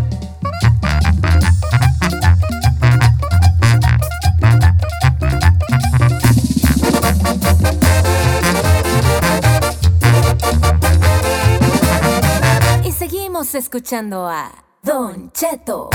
escuchando 13.71 14.27
a 14.27 14.51
Don 14.83 15.31
Cheto. 15.31 15.89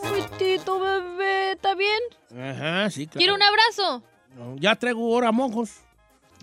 Cuitito, 0.00 0.80
bebé, 0.80 1.52
¿está 1.52 1.76
bien? 1.76 2.00
Ajá, 2.32 2.90
sí, 2.90 3.06
claro. 3.06 3.18
¿Quiere 3.18 3.32
un 3.34 3.42
abrazo? 3.44 4.02
No, 4.34 4.56
ya 4.56 4.74
traigo 4.74 5.14
ahora 5.14 5.30
mojos. 5.30 5.70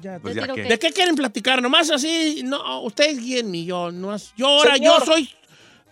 Ya, 0.01 0.17
Pues 0.21 0.33
ya 0.33 0.47
que. 0.47 0.63
¿De 0.63 0.79
qué 0.79 0.93
quieren 0.93 1.15
platicar? 1.15 1.61
Nomás 1.61 1.91
así, 1.91 2.41
no, 2.45 2.83
ustedes 2.83 3.19
guíen 3.19 3.53
y 3.53 3.65
yo. 3.65 3.91
No, 3.91 4.15
yo 4.37 4.47
ahora, 4.47 4.75
Señor. 4.75 4.99
yo 5.01 5.05
soy 5.05 5.29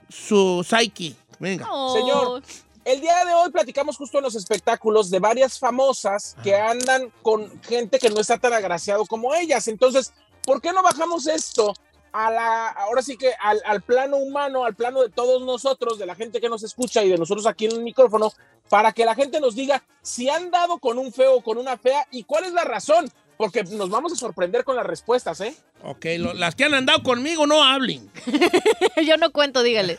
su 0.07 0.65
psyche. 0.65 1.13
Venga. 1.39 1.67
Oh. 1.69 1.93
Señor. 1.93 2.41
El 2.85 3.01
día 3.01 3.25
de 3.25 3.33
hoy 3.33 3.51
platicamos 3.51 3.97
justo 3.97 4.19
en 4.19 4.23
los 4.23 4.35
espectáculos 4.35 5.09
de 5.09 5.19
varias 5.19 5.59
famosas 5.59 6.37
que 6.41 6.55
andan 6.55 7.11
con 7.21 7.61
gente 7.63 7.99
que 7.99 8.09
no 8.09 8.21
está 8.21 8.37
tan 8.37 8.53
agraciado 8.53 9.05
como 9.05 9.35
ellas. 9.35 9.67
Entonces, 9.67 10.13
¿por 10.45 10.61
qué 10.61 10.71
no 10.73 10.81
bajamos 10.83 11.27
esto 11.27 11.73
a 12.13 12.29
la, 12.29 12.67
ahora 12.69 13.01
sí 13.01 13.15
que 13.17 13.31
al, 13.39 13.61
al 13.65 13.81
plano 13.81 14.17
humano, 14.17 14.65
al 14.65 14.75
plano 14.75 15.01
de 15.01 15.09
todos 15.09 15.41
nosotros, 15.43 15.97
de 15.97 16.05
la 16.05 16.15
gente 16.15 16.41
que 16.41 16.49
nos 16.49 16.61
escucha 16.63 17.03
y 17.03 17.09
de 17.09 17.17
nosotros 17.17 17.45
aquí 17.47 17.65
en 17.65 17.71
el 17.71 17.81
micrófono, 17.83 18.33
para 18.69 18.91
que 18.91 19.05
la 19.05 19.15
gente 19.15 19.39
nos 19.39 19.55
diga 19.55 19.81
si 20.01 20.29
han 20.29 20.51
dado 20.51 20.77
con 20.79 20.97
un 20.97 21.13
feo 21.13 21.35
o 21.35 21.41
con 21.41 21.57
una 21.57 21.77
fea 21.77 22.05
y 22.11 22.23
cuál 22.23 22.45
es 22.45 22.53
la 22.53 22.63
razón? 22.63 23.09
porque 23.37 23.63
nos 23.63 23.89
vamos 23.89 24.13
a 24.13 24.15
sorprender 24.15 24.63
con 24.63 24.75
las 24.75 24.85
respuestas, 24.85 25.41
¿eh? 25.41 25.55
Ok, 25.83 26.05
lo- 26.19 26.33
las 26.35 26.53
que 26.53 26.65
han 26.65 26.75
andado 26.75 27.01
conmigo 27.01 27.47
no 27.47 27.63
hablen. 27.63 28.07
Yo 29.03 29.17
no 29.17 29.31
cuento, 29.31 29.63
dígale. 29.63 29.97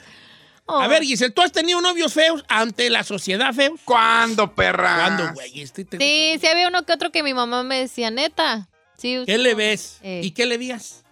Oh. 0.66 0.78
A 0.78 0.86
ver, 0.86 1.02
Giselle, 1.02 1.32
¿tú 1.32 1.42
has 1.42 1.50
tenido 1.50 1.80
novios 1.80 2.12
feos 2.14 2.44
ante 2.48 2.88
la 2.88 3.02
sociedad 3.02 3.52
feos? 3.52 3.80
¿Cuándo, 3.84 4.54
perra? 4.54 4.94
¿Cuándo, 4.94 5.34
güey? 5.34 5.60
Este 5.60 5.84
te- 5.84 5.98
Sí, 5.98 6.38
sí 6.40 6.46
había 6.46 6.68
uno 6.68 6.84
que 6.86 6.92
otro 6.92 7.10
que 7.10 7.24
mi 7.24 7.34
mamá 7.34 7.64
me 7.64 7.80
decía, 7.80 8.12
neta. 8.12 8.68
Sí, 9.02 9.20
¿Qué 9.26 9.36
le 9.36 9.54
ves? 9.56 9.98
Eh. 10.02 10.20
¿Y 10.22 10.30
qué 10.30 10.46
le 10.46 10.58
digas? 10.58 11.02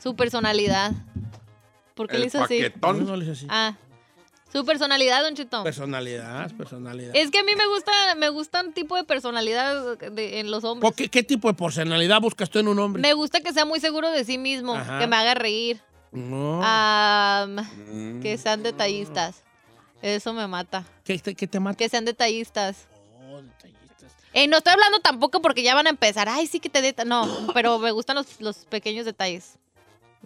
su 0.00 0.14
personalidad. 0.16 0.92
¿Por 1.94 2.08
qué 2.08 2.14
le 2.18 2.22
El 2.24 2.26
hizo 2.28 2.42
así? 2.42 2.60
No, 2.82 2.92
no 2.92 3.16
le 3.16 3.22
hice 3.24 3.32
así. 3.32 3.46
Ah, 3.48 3.76
su 4.52 4.64
personalidad, 4.64 5.22
Don 5.22 5.34
Chito. 5.34 5.62
Personalidad, 5.62 6.50
personalidad. 6.56 7.14
Es 7.14 7.30
que 7.30 7.38
a 7.38 7.42
mí 7.44 7.52
me 7.56 7.66
gusta, 7.66 7.92
me 8.16 8.28
gusta 8.28 8.62
un 8.62 8.72
tipo 8.72 8.96
de 8.96 9.04
personalidad 9.04 9.98
de- 9.98 10.40
en 10.40 10.50
los 10.50 10.64
hombres. 10.64 10.88
¿Por 10.90 10.96
¿Qué, 10.96 11.08
qué 11.08 11.22
tipo 11.22 11.46
de 11.48 11.54
personalidad 11.54 12.20
buscas 12.20 12.50
tú 12.50 12.58
en 12.58 12.66
un 12.68 12.78
hombre? 12.80 13.02
Me 13.02 13.12
gusta 13.12 13.40
que 13.40 13.52
sea 13.52 13.64
muy 13.64 13.78
seguro 13.80 14.10
de 14.10 14.24
sí 14.24 14.36
mismo, 14.38 14.74
Ajá. 14.74 14.98
que 14.98 15.06
me 15.06 15.14
haga 15.16 15.34
reír, 15.34 15.80
No. 16.12 16.60
Mm. 16.60 18.20
que 18.20 18.36
sean 18.38 18.62
detallistas. 18.64 19.44
Eso 20.02 20.32
me 20.32 20.46
mata. 20.48 20.84
¿Qué, 21.04 21.18
te- 21.18 21.34
qué 21.34 21.46
te 21.46 21.60
mata? 21.60 21.76
Que 21.76 21.88
sean 21.88 22.04
detallistas. 22.04 22.88
Eh, 24.32 24.46
no 24.46 24.58
estoy 24.58 24.72
hablando 24.72 25.00
tampoco 25.00 25.40
porque 25.40 25.62
ya 25.62 25.74
van 25.74 25.86
a 25.86 25.90
empezar. 25.90 26.28
Ay, 26.28 26.46
sí 26.46 26.60
que 26.60 26.68
te 26.68 26.82
deta. 26.82 27.04
No, 27.04 27.26
pero 27.54 27.78
me 27.78 27.90
gustan 27.90 28.16
los, 28.16 28.40
los 28.40 28.56
pequeños 28.66 29.04
detalles. 29.04 29.58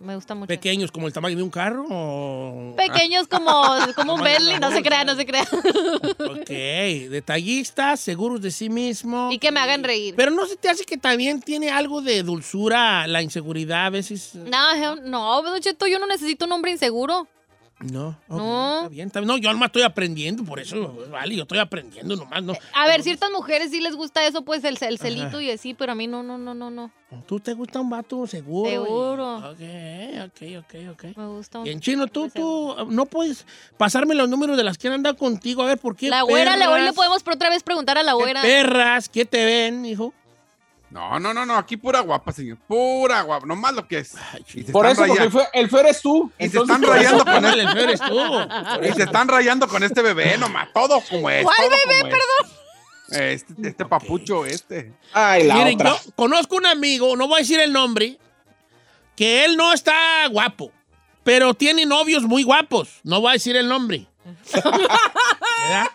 Me 0.01 0.17
gusta 0.17 0.35
mucho. 0.35 0.49
¿Pequeños 0.49 0.91
como 0.91 1.07
el 1.07 1.13
tamaño 1.13 1.37
de 1.37 1.43
un 1.43 1.51
carro? 1.51 1.87
O... 1.89 2.75
Pequeños 2.77 3.29
como, 3.29 3.53
como 3.95 4.15
un 4.15 4.23
Bentley, 4.23 4.59
no 4.59 4.73
se 4.73 4.83
crea, 4.83 5.05
no 5.05 5.15
se 5.15 5.25
crea. 5.25 5.47
Ok, 6.19 6.49
detallistas, 7.11 8.01
seguros 8.01 8.41
de 8.41 8.51
sí 8.51 8.69
mismo. 8.69 9.31
Y 9.31 9.39
que 9.39 9.53
me 9.53 9.61
hagan 9.61 9.85
reír. 9.85 10.15
Pero 10.17 10.33
no 10.33 10.47
se 10.47 10.57
te 10.57 10.69
hace 10.69 10.85
que 10.85 10.97
también 10.97 11.41
tiene 11.41 11.71
algo 11.71 12.01
de 12.03 12.23
dulzura 12.23 13.07
la 13.07 13.23
inseguridad 13.23 13.87
a 13.87 13.91
veces. 13.91 14.35
No, 14.35 14.97
no, 14.97 15.43
Don 15.43 15.61
Cheto, 15.61 15.87
yo 15.87 15.99
no 15.99 16.07
necesito 16.07 16.47
un 16.47 16.53
hombre 16.53 16.73
inseguro. 16.73 17.29
No, 17.83 18.17
No. 18.29 18.77
está 18.77 18.89
bien, 18.89 19.07
está 19.09 19.21
bien. 19.21 19.29
No, 19.29 19.37
yo 19.39 19.53
nomás 19.53 19.69
estoy 19.69 19.83
aprendiendo, 19.83 20.45
por 20.45 20.61
eso, 20.61 20.97
vale, 21.11 21.35
yo 21.37 21.43
estoy 21.43 21.59
aprendiendo 21.59 22.15
nomás, 22.17 22.43
no. 22.43 22.55
A 22.75 22.87
ver, 22.87 23.03
ciertas 23.03 23.31
mujeres 23.31 23.71
sí 23.71 23.81
les 23.81 23.97
gusta 23.97 24.25
eso, 24.27 24.43
pues 24.43 24.63
el, 24.65 24.79
el 24.81 24.99
celito 24.99 25.41
y 25.41 25.51
así, 25.51 25.75
pero 25.75 25.93
a 25.93 25.95
mí 25.95 26.07
no, 26.07 26.23
no, 26.23 26.39
no, 26.39 26.55
no, 26.55 26.71
no. 26.71 26.91
¿Tú 27.27 27.41
te 27.41 27.53
gusta 27.53 27.79
un 27.81 27.91
vato 27.91 28.27
seguro? 28.27 28.69
y- 28.71 28.73
Seguro. 28.73 29.37
Ok, 29.39 29.61
ok, 30.25 30.43
ok, 30.61 30.75
ok. 30.93 31.17
Me 31.17 31.27
gusta 31.27 31.59
un- 31.59 31.67
Y 31.67 31.71
en 31.71 31.81
chino, 31.81 32.07
tú, 32.07 32.31
tú, 32.31 32.75
no 32.89 33.05
puedes 33.07 33.45
pasarme 33.77 34.15
los 34.15 34.29
números 34.29 34.57
de 34.57 34.65
las 34.65 34.79
que 34.79 34.89
han 34.89 34.95
andado 34.95 35.17
contigo, 35.17 35.63
a 35.63 35.67
ver 35.67 35.79
por 35.79 35.95
qué. 35.97 36.09
La 36.09 36.23
güera, 36.23 36.57
le- 36.57 36.67
hoy 36.69 36.81
le 36.83 36.93
podemos 36.93 37.23
por 37.23 37.35
otra 37.35 37.51
vez 37.51 37.63
preguntar 37.63 37.99
a 37.99 38.03
la 38.03 38.13
qué 38.13 38.17
güera. 38.19 38.43
perras, 38.43 39.09
¿qué 39.09 39.25
te 39.27 39.45
ven, 39.45 39.85
hijo? 39.85 40.15
No, 40.93 41.19
no, 41.19 41.33
no, 41.33 41.47
no, 41.47 41.57
aquí 41.57 41.79
pura 41.79 42.01
guapa, 42.01 42.33
señor. 42.33 42.59
Pura 42.69 43.23
guapa, 43.23 43.47
nomás 43.47 43.73
lo 43.73 43.89
que 43.89 44.01
es. 44.01 44.15
Por 44.71 44.85
eso, 44.85 45.07
porque 45.07 45.23
el 45.23 45.33
feo, 45.33 45.47
el 45.55 45.71
feo 45.71 45.81
eres 45.81 46.03
tú. 46.03 46.31
Y 46.39 46.51
se 46.51 46.59
están 46.59 46.83
rayando 46.83 47.25
con 47.25 47.45
él. 47.47 47.61
el 47.61 47.69
feo 47.71 47.83
eres 47.85 48.01
tú. 48.01 48.21
Y 48.83 48.93
se 48.93 49.03
están 49.05 49.27
rayando 49.27 49.67
con 49.69 49.83
este 49.83 50.03
bebé, 50.03 50.37
nomás. 50.37 50.69
Todo 50.75 51.01
como 51.09 51.31
es. 51.31 51.45
¿Cuál 51.45 51.71
bebé, 51.71 52.15
es. 53.09 53.43
Este, 53.43 53.69
este 53.69 53.87
papucho, 53.87 54.45
este. 54.45 54.93
Ay, 55.15 55.45
la 55.45 55.55
Miren, 55.55 55.77
otra. 55.77 55.91
yo 55.91 56.13
conozco 56.15 56.57
un 56.57 56.67
amigo, 56.67 57.17
no 57.17 57.27
voy 57.27 57.37
a 57.37 57.41
decir 57.41 57.59
el 57.59 57.73
nombre, 57.73 58.19
que 59.17 59.47
él 59.47 59.57
no 59.57 59.73
está 59.73 60.27
guapo, 60.31 60.73
pero 61.25 61.55
tiene 61.55 61.87
novios 61.87 62.25
muy 62.25 62.43
guapos. 62.43 63.01
No 63.03 63.23
voy 63.23 63.31
a 63.31 63.33
decir 63.33 63.57
el 63.57 63.67
nombre. 63.67 64.07
¿Verdad? 64.53 65.87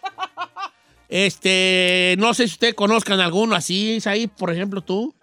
Este, 1.10 2.16
no 2.18 2.34
sé 2.34 2.48
si 2.48 2.54
ustedes 2.54 2.74
conozcan 2.74 3.20
alguno 3.20 3.56
así, 3.56 4.00
ahí, 4.06 4.28
por 4.28 4.52
ejemplo, 4.52 4.82
tú. 4.82 5.14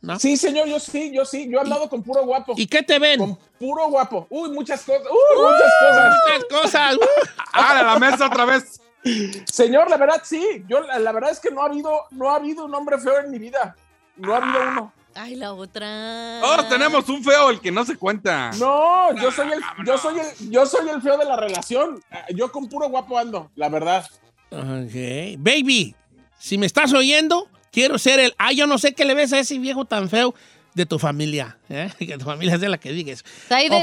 ¿no? 0.00 0.18
Sí, 0.18 0.36
señor, 0.36 0.66
yo 0.68 0.80
sí, 0.80 1.12
yo 1.14 1.24
sí. 1.24 1.48
Yo 1.48 1.58
he 1.58 1.60
hablado 1.60 1.88
con 1.88 2.02
puro 2.02 2.24
guapo. 2.24 2.54
¿Y 2.56 2.66
qué 2.66 2.82
te 2.82 2.98
ven? 2.98 3.18
Con 3.18 3.38
puro 3.58 3.88
guapo. 3.88 4.26
Uy, 4.30 4.50
muchas 4.50 4.82
cosas. 4.82 5.02
Uy, 5.02 5.42
muchas 5.42 5.72
cosas. 5.80 6.16
Muchas 6.26 6.44
cosas. 6.62 6.96
uh. 6.96 7.30
¡Ah, 7.52 7.78
a 7.78 7.82
la 7.82 7.98
mesa 7.98 8.26
otra 8.26 8.44
vez! 8.44 8.80
Señor, 9.46 9.88
la 9.90 9.96
verdad 9.96 10.22
sí. 10.24 10.64
Yo 10.68 10.80
la, 10.80 10.98
la 10.98 11.12
verdad 11.12 11.30
es 11.30 11.40
que 11.40 11.50
no 11.50 11.62
ha 11.62 11.66
habido, 11.66 11.92
no 12.10 12.30
ha 12.30 12.36
habido 12.36 12.64
un 12.64 12.74
hombre 12.74 12.98
feo 12.98 13.18
en 13.20 13.30
mi 13.30 13.38
vida. 13.38 13.76
No 14.16 14.34
ha 14.34 14.38
habido 14.38 14.60
uno. 14.70 14.92
Ay, 15.14 15.36
la 15.36 15.52
otra. 15.52 16.38
Todos 16.40 16.68
tenemos 16.68 17.08
un 17.08 17.22
feo, 17.22 17.50
el 17.50 17.60
que 17.60 17.70
no 17.70 17.84
se 17.84 17.96
cuenta. 17.96 18.50
No, 18.58 19.14
yo 19.16 19.30
soy 19.30 19.52
el, 19.52 19.60
yo 19.84 19.98
soy 19.98 20.18
el, 20.18 20.50
yo 20.50 20.66
soy 20.66 20.88
el 20.88 21.02
feo 21.02 21.18
de 21.18 21.24
la 21.26 21.36
relación. 21.36 22.02
Yo 22.34 22.50
con 22.50 22.68
puro 22.68 22.88
guapo 22.88 23.18
ando, 23.18 23.50
la 23.54 23.68
verdad. 23.68 24.06
Ok. 24.52 25.38
Baby, 25.38 25.94
si 26.38 26.58
me 26.58 26.66
estás 26.66 26.92
oyendo, 26.92 27.48
quiero 27.70 27.98
ser 27.98 28.20
el. 28.20 28.34
Ah, 28.38 28.52
yo 28.52 28.66
no 28.66 28.78
sé 28.78 28.94
qué 28.94 29.04
le 29.04 29.14
ves 29.14 29.32
a 29.32 29.38
ese 29.38 29.58
viejo 29.58 29.84
tan 29.84 30.08
feo 30.10 30.34
de 30.74 30.86
tu 30.86 30.98
familia. 30.98 31.58
¿eh? 31.68 31.90
Que 31.98 32.18
tu 32.18 32.24
familia 32.24 32.58
sea 32.58 32.68
la 32.68 32.78
que 32.78 32.92
digas. 32.92 33.24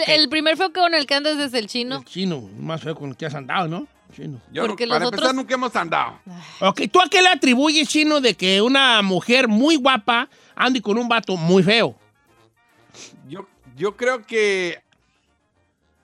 El 0.07 0.29
primer 0.29 0.57
feo 0.57 0.71
con 0.71 0.93
el 0.93 1.05
que 1.05 1.15
andas 1.15 1.37
es 1.39 1.53
el 1.53 1.67
chino. 1.67 1.97
El 1.97 2.05
chino, 2.05 2.41
más 2.59 2.81
feo 2.81 2.95
con 2.95 3.09
el 3.11 3.17
que 3.17 3.25
has 3.25 3.35
andado, 3.35 3.67
¿no? 3.67 3.87
Chino. 4.15 4.41
Yo, 4.51 4.65
Porque 4.65 4.87
para 4.87 4.99
los 5.01 5.09
empezar, 5.09 5.27
otros- 5.29 5.35
nunca 5.35 5.53
hemos 5.53 5.75
andado. 5.75 6.19
Ok, 6.61 6.81
¿tú 6.91 6.99
a 6.99 7.07
qué 7.09 7.21
le 7.21 7.27
atribuyes, 7.29 7.87
chino, 7.87 8.19
de 8.21 8.33
que 8.33 8.59
una 8.61 9.01
mujer 9.03 9.47
muy 9.47 9.75
guapa 9.75 10.27
ande 10.55 10.81
con 10.81 10.97
un 10.97 11.07
vato 11.07 11.35
muy 11.37 11.61
feo? 11.61 11.95
Yo, 13.27 13.47
yo 13.77 13.95
creo 13.95 14.25
que 14.25 14.79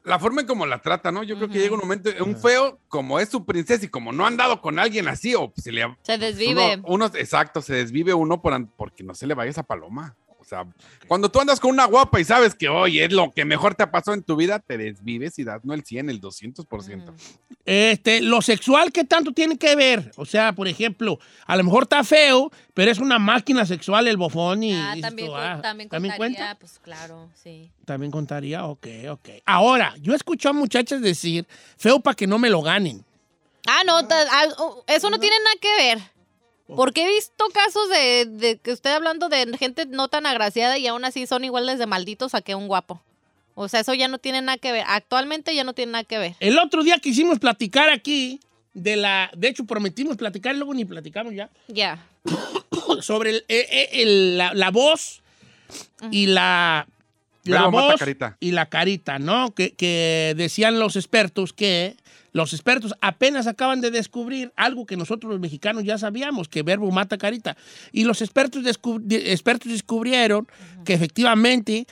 la 0.06 0.20
forma 0.20 0.42
en 0.42 0.48
como 0.48 0.66
la 0.66 0.82
trata, 0.82 1.12
¿no? 1.12 1.24
Yo 1.24 1.36
creo 1.36 1.50
que 1.50 1.60
llega 1.60 1.74
un 1.74 1.82
momento, 1.82 2.10
un 2.24 2.38
feo, 2.38 2.80
como 2.88 3.20
es 3.20 3.30
su 3.30 3.46
princesa 3.46 3.86
y 3.86 3.90
como 3.90 4.12
no 4.12 4.24
ha 4.26 4.28
andado 4.28 4.62
con 4.62 4.80
alguien 4.80 5.08
así, 5.08 5.36
o 5.36 5.52
se 5.58 5.72
le 5.72 5.84
Se 6.04 6.18
desvive. 6.18 6.76
Uno, 6.78 6.84
uno- 6.88 7.06
exacto, 7.16 7.62
se 7.62 7.74
desvive 7.76 8.14
uno 8.14 8.42
por 8.42 8.68
porque 8.78 9.04
no 9.04 9.14
se 9.16 9.28
le 9.28 9.34
vaya 9.34 9.50
esa 9.52 9.64
paloma. 9.64 10.16
O 10.46 10.48
sea, 10.48 10.64
cuando 11.08 11.30
tú 11.32 11.40
andas 11.42 11.60
con 11.60 11.72
una 11.72 11.86
guapa 11.86 12.20
y 12.22 12.24
sabes 12.24 12.54
que, 12.54 12.70
oye, 12.70 13.04
es 13.04 13.12
lo 13.12 13.32
que 13.34 13.46
mejor 13.46 13.74
te 13.74 13.82
ha 13.82 13.90
pasado 13.90 14.14
en 14.14 14.22
tu 14.22 14.36
vida, 14.36 14.60
te 14.60 14.78
desvives 14.78 15.40
y 15.40 15.44
das 15.44 15.66
no 15.66 15.74
el 15.74 15.84
100, 15.84 16.10
el 16.12 16.22
200%. 16.22 17.14
Este, 17.66 18.22
lo 18.22 18.44
sexual, 18.44 18.92
¿qué 18.92 19.04
tanto 19.06 19.32
tiene 19.32 19.58
que 19.58 19.76
ver? 19.76 20.12
O 20.18 20.26
sea, 20.26 20.54
por 20.54 20.68
ejemplo, 20.68 21.18
a 21.48 21.56
lo 21.58 21.64
mejor 21.64 21.84
está 21.84 22.04
feo, 22.04 22.52
pero 22.76 22.92
es 22.92 23.00
una 23.00 23.18
máquina 23.18 23.66
sexual 23.66 24.08
el 24.08 24.18
bofón 24.18 24.62
y... 24.62 24.74
Ah, 24.74 24.92
dices 24.94 25.10
también, 25.10 25.30
con- 25.32 25.40
ah, 25.40 25.60
también 25.64 25.90
¿también 25.90 26.12
contaría, 26.14 26.38
cuenta? 26.38 26.60
pues 26.60 26.80
claro, 26.84 27.30
sí. 27.34 27.72
También 27.86 28.12
contaría, 28.12 28.66
ok, 28.66 28.88
ok. 29.10 29.30
Ahora, 29.48 29.96
yo 30.00 30.14
escucho 30.14 30.50
a 30.50 30.54
muchachas 30.54 31.02
decir, 31.02 31.48
feo 31.78 32.00
para 32.00 32.14
que 32.16 32.28
no 32.28 32.38
me 32.38 32.52
lo 32.52 32.62
ganen. 32.62 33.04
Ah, 33.68 33.82
no, 33.84 34.08
ta- 34.08 34.28
ah, 34.32 34.46
oh, 34.60 34.84
eso 34.86 35.10
no 35.10 35.18
tiene 35.20 35.36
nada 35.44 35.56
que 35.60 35.76
ver. 35.96 36.15
Porque 36.68 37.04
he 37.06 37.08
visto 37.08 37.46
casos 37.54 37.90
de, 37.90 38.26
de 38.26 38.58
que 38.58 38.72
estoy 38.72 38.92
hablando 38.94 39.30
de 39.30 39.56
gente 39.58 39.86
no 39.86 40.08
tan 40.08 40.26
agraciada 40.26 40.78
y 40.78 40.88
aún 40.88 41.06
así 41.06 41.28
son 41.28 41.44
iguales 41.44 41.78
de 41.80 41.86
malditos 41.86 42.34
a 42.34 42.42
que 42.42 42.56
un 42.56 42.68
guapo. 42.68 43.02
O 43.54 43.68
sea, 43.70 43.82
eso 43.82 43.94
ya 43.94 44.08
no 44.08 44.18
tiene 44.18 44.42
nada 44.42 44.58
que 44.58 44.72
ver. 44.72 44.84
Actualmente 44.88 45.54
ya 45.56 45.64
no 45.64 45.74
tiene 45.74 45.92
nada 45.94 46.04
que 46.04 46.18
ver. 46.18 46.36
El 46.40 46.58
otro 46.60 46.84
día 46.84 46.98
quisimos 46.98 47.40
platicar 47.40 47.90
aquí 47.90 48.40
de 48.74 48.96
la... 48.98 49.30
De 49.38 49.48
hecho, 49.48 49.66
prometimos 49.66 50.18
platicar, 50.18 50.56
luego 50.56 50.74
ni 50.74 50.86
platicamos 50.86 51.34
ya. 51.34 51.50
Ya. 51.68 52.04
sobre 53.02 53.30
el- 53.30 53.46
eh, 53.48 53.68
eh, 53.72 53.90
el- 54.02 54.38
la, 54.38 54.54
la 54.54 54.72
voz 54.72 55.22
y 56.12 56.26
la, 56.28 56.88
la 57.44 57.68
voz 57.68 57.96
carita. 57.98 58.38
y 58.40 58.52
la 58.52 58.66
carita, 58.68 59.20
¿no? 59.20 59.54
Que, 59.54 59.74
que 59.74 60.34
decían 60.36 60.80
los 60.80 60.96
expertos 60.96 61.54
que 61.54 61.96
los 62.36 62.52
expertos 62.52 62.94
apenas 63.00 63.48
acaban 63.48 63.80
de 63.80 63.92
descubrir 63.92 64.52
algo 64.58 64.86
que 64.86 64.98
nosotros 64.98 65.32
los 65.32 65.40
mexicanos 65.40 65.86
ya 65.86 65.98
sabíamos, 65.98 66.50
que 66.50 66.64
verbo 66.64 66.92
mata 66.92 67.18
carita. 67.18 67.56
Y 67.94 68.04
los 68.04 68.22
expertos, 68.22 68.62
descu- 68.62 69.00
de- 69.00 69.32
expertos 69.32 69.72
descubrieron 69.72 70.46
que 70.84 70.94
efectivamente 70.96 71.88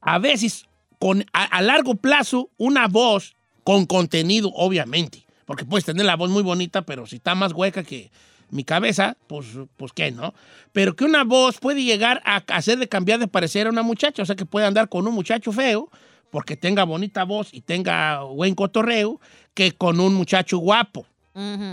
a 0.00 0.18
veces 0.18 0.66
con, 0.98 1.24
a, 1.32 1.44
a 1.44 1.62
largo 1.62 1.94
plazo 1.94 2.50
una 2.56 2.88
voz 2.88 3.36
con 3.62 3.86
contenido, 3.86 4.50
obviamente, 4.52 5.24
porque 5.46 5.64
puedes 5.64 5.84
tener 5.84 6.04
la 6.06 6.16
voz 6.16 6.28
muy 6.30 6.42
bonita, 6.42 6.82
pero 6.82 7.06
si 7.06 7.16
está 7.16 7.36
más 7.36 7.52
hueca 7.52 7.84
que 7.84 8.10
mi 8.50 8.64
cabeza, 8.64 9.16
pues, 9.28 9.46
pues 9.76 9.92
qué, 9.92 10.10
¿no? 10.10 10.34
Pero 10.72 10.96
que 10.96 11.04
una 11.04 11.22
voz 11.22 11.58
puede 11.60 11.84
llegar 11.84 12.20
a 12.24 12.42
hacer 12.48 12.78
de 12.78 12.88
cambiar 12.88 13.20
de 13.20 13.28
parecer 13.28 13.68
a 13.68 13.70
una 13.70 13.82
muchacha, 13.84 14.24
o 14.24 14.26
sea 14.26 14.34
que 14.34 14.44
puede 14.44 14.66
andar 14.66 14.88
con 14.88 15.06
un 15.06 15.14
muchacho 15.14 15.52
feo, 15.52 15.88
porque 16.30 16.56
tenga 16.56 16.84
bonita 16.84 17.24
voz 17.24 17.48
y 17.52 17.60
tenga 17.62 18.22
buen 18.22 18.54
cotorreo, 18.54 19.20
que 19.54 19.72
con 19.72 20.00
un 20.00 20.14
muchacho 20.14 20.58
guapo 20.58 21.06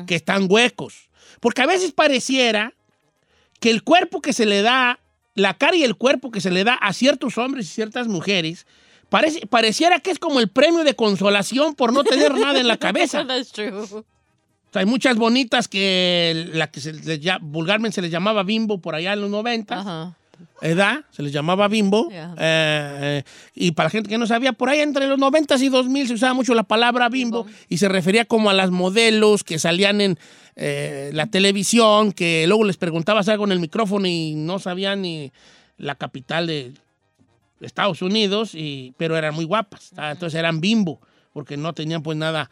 que 0.06 0.16
están 0.16 0.48
huecos. 0.50 1.10
Porque 1.40 1.62
a 1.62 1.66
veces 1.66 1.92
pareciera 1.92 2.74
que 3.60 3.70
el 3.70 3.84
cuerpo 3.84 4.22
que 4.22 4.34
se 4.34 4.46
le 4.46 4.62
da, 4.62 5.00
la 5.36 5.54
cara 5.56 5.76
y 5.76 5.84
el 5.84 5.96
cuerpo 5.96 6.32
que 6.32 6.42
se 6.42 6.52
le 6.52 6.64
da 6.64 6.76
a 6.76 6.94
ciertos 6.94 7.38
hombres 7.38 7.66
y 7.66 7.70
ciertas 7.70 8.08
mujeres, 8.08 8.66
parece, 9.10 9.46
pareciera 9.48 10.00
que 10.00 10.12
es 10.12 10.20
como 10.20 10.40
el 10.40 10.48
premio 10.48 10.84
de 10.84 10.96
consolación 10.96 11.76
por 11.76 11.92
no 11.94 12.04
tener 12.04 12.34
nada 12.36 12.60
en 12.60 12.68
la 12.68 12.78
cabeza. 12.78 13.24
That's 13.28 13.52
true. 13.52 13.72
O 13.74 13.88
sea, 14.72 14.82
hay 14.82 14.86
muchas 14.86 15.18
bonitas 15.18 15.68
que 15.68 16.50
la 16.54 16.70
que 16.72 16.80
se 16.82 16.94
les 16.94 17.22
lla- 17.22 17.40
vulgarmente 17.42 17.96
se 17.96 18.02
les 18.02 18.12
llamaba 18.12 18.44
bimbo 18.44 18.80
por 18.80 18.96
allá 18.96 19.14
en 19.14 19.22
los 19.22 19.30
90, 19.30 19.80
Ajá. 19.80 20.18
Edad, 20.62 21.06
se 21.12 21.24
les 21.24 21.32
llamaba 21.32 21.68
bimbo. 21.68 22.10
Eh, 22.12 22.34
eh, 22.40 23.24
y 23.54 23.72
para 23.72 23.88
la 23.88 23.92
gente 23.92 24.10
que 24.10 24.18
no 24.18 24.28
sabía, 24.28 24.54
por 24.54 24.70
ahí 24.70 24.80
entre 24.80 25.08
los 25.08 25.18
90 25.18 25.56
y 25.58 25.70
2000 25.70 26.08
se 26.08 26.14
usaba 26.14 26.34
mucho 26.34 26.54
la 26.54 26.64
palabra 26.64 27.10
bimbo, 27.10 27.44
Bimbo. 27.44 27.60
y 27.70 27.78
se 27.78 27.90
refería 27.90 28.26
como 28.26 28.50
a 28.50 28.54
las 28.54 28.72
modelos 28.72 29.44
que 29.44 29.60
salían 29.60 30.02
en 30.02 30.20
eh, 30.56 31.12
la 31.14 31.28
televisión, 31.28 32.12
que 32.12 32.46
luego 32.48 32.64
les 32.64 32.78
preguntabas 32.78 33.28
algo 33.30 33.46
en 33.46 33.52
el 33.52 33.60
micrófono 33.60 34.08
y 34.08 34.34
no 34.36 34.60
sabían 34.60 35.02
ni 35.04 35.32
la 35.78 35.96
capital 35.96 36.48
de 36.48 36.74
Estados 37.62 38.02
Unidos, 38.02 38.56
y, 38.56 38.94
pero 38.98 39.18
eran 39.18 39.36
muy 39.36 39.46
guapas. 39.46 39.92
Entonces 39.98 40.38
eran 40.38 40.62
bimbo, 40.62 41.00
porque 41.34 41.58
no 41.58 41.74
tenían 41.74 42.02
pues 42.02 42.18
nada. 42.18 42.50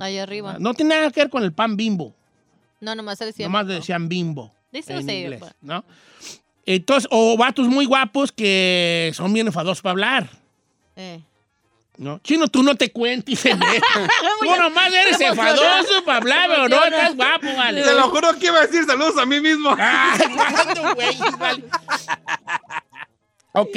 Ahí 0.00 0.18
arriba. 0.18 0.56
No 0.58 0.74
tiene 0.74 0.94
nada 0.94 1.10
que 1.10 1.20
ver 1.20 1.30
con 1.30 1.42
el 1.42 1.52
pan 1.52 1.76
bimbo. 1.76 2.14
No, 2.80 2.94
nomás 2.94 3.18
se 3.18 3.26
decía. 3.26 3.46
Nomás 3.46 3.66
decían 3.66 4.08
bimbo. 4.08 4.52
Dice 4.72 4.92
en 4.92 4.98
usted, 5.00 5.12
inglés, 5.12 5.40
pues. 5.40 5.52
¿no? 5.60 5.84
Entonces, 6.64 7.08
o 7.10 7.36
vatos 7.36 7.66
muy 7.66 7.84
guapos 7.86 8.30
que 8.32 9.10
son 9.14 9.32
bien 9.32 9.46
enfadosos 9.48 9.82
para 9.82 9.90
hablar, 9.92 10.30
Eh. 10.96 11.20
¿no? 11.98 12.20
Chino, 12.24 12.48
tú 12.48 12.62
no 12.62 12.74
te 12.76 12.90
cuentes, 12.90 13.44
en. 13.46 13.60
Tú 14.40 14.56
nomás 14.56 14.92
eres 14.92 15.20
enfadoso 15.20 16.04
para 16.04 16.18
hablar, 16.18 16.48
pero 16.48 16.68
no 16.68 16.84
estás 16.84 17.14
guapo, 17.16 17.46
vale. 17.56 17.82
Te 17.82 17.92
lo 17.94 18.08
juro 18.10 18.38
que 18.38 18.46
iba 18.46 18.58
a 18.58 18.66
decir 18.66 18.84
saludos 18.84 19.16
a 19.18 19.26
mí 19.26 19.40
mismo. 19.40 19.76
Ok. 23.54 23.76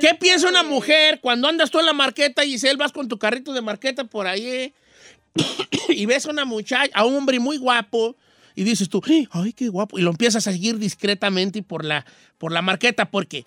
¿Qué 0.00 0.14
piensa 0.18 0.48
una 0.48 0.62
mujer 0.64 1.20
cuando 1.20 1.46
andas 1.46 1.70
tú 1.70 1.78
en 1.78 1.86
la 1.86 1.92
marqueta, 1.92 2.42
Giselle, 2.42 2.76
vas 2.76 2.90
con 2.90 3.06
tu 3.06 3.16
carrito 3.18 3.52
de 3.52 3.60
marqueta 3.60 4.02
por 4.04 4.26
ahí 4.26 4.46
eh, 4.46 4.72
y 5.88 6.04
ves 6.06 6.26
a 6.26 6.30
una 6.30 6.44
muchacha, 6.44 6.90
a 6.94 7.04
un 7.04 7.14
hombre 7.16 7.38
muy 7.38 7.56
guapo 7.58 8.16
y 8.54 8.64
dices 8.64 8.88
tú, 8.88 9.02
ay, 9.30 9.52
qué 9.52 9.68
guapo, 9.68 9.98
y 9.98 10.02
lo 10.02 10.10
empiezas 10.10 10.46
a 10.46 10.52
seguir 10.52 10.78
discretamente 10.78 11.62
por 11.62 11.84
la, 11.84 12.04
por 12.38 12.52
la 12.52 12.62
marqueta, 12.62 13.10
porque 13.10 13.44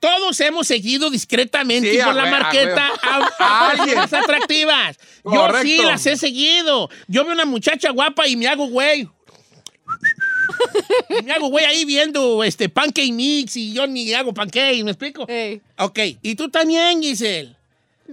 todos 0.00 0.38
hemos 0.40 0.66
seguido 0.68 1.10
discretamente 1.10 1.92
Sí, 1.92 1.98
por 2.04 2.14
la 2.14 2.26
marqueta 2.26 2.88
a, 3.02 3.16
a 3.16 3.28
A 3.38 3.70
alguien. 3.70 3.96
personas 3.96 4.12
atractivas. 4.24 4.98
Yo 5.24 5.48
sí 5.62 5.82
las 5.82 6.06
he 6.06 6.16
seguido. 6.16 6.88
Yo 7.08 7.24
veo 7.24 7.32
una 7.32 7.44
muchacha 7.44 7.90
guapa 7.90 8.28
y 8.28 8.36
me 8.36 8.46
hago 8.46 8.68
güey. 8.68 9.08
Y 11.08 11.22
me 11.24 11.32
hago 11.32 11.48
güey 11.48 11.64
ahí 11.64 11.84
viendo 11.84 12.42
este 12.44 12.68
pancake 12.68 13.12
mix 13.12 13.56
y 13.56 13.72
yo 13.72 13.86
ni 13.86 14.12
hago 14.14 14.32
pancake, 14.32 14.82
¿me 14.84 14.92
explico? 14.92 15.26
Ey. 15.28 15.60
Ok, 15.78 15.98
y 16.22 16.34
tú 16.34 16.48
también, 16.48 17.02
Giselle. 17.02 17.56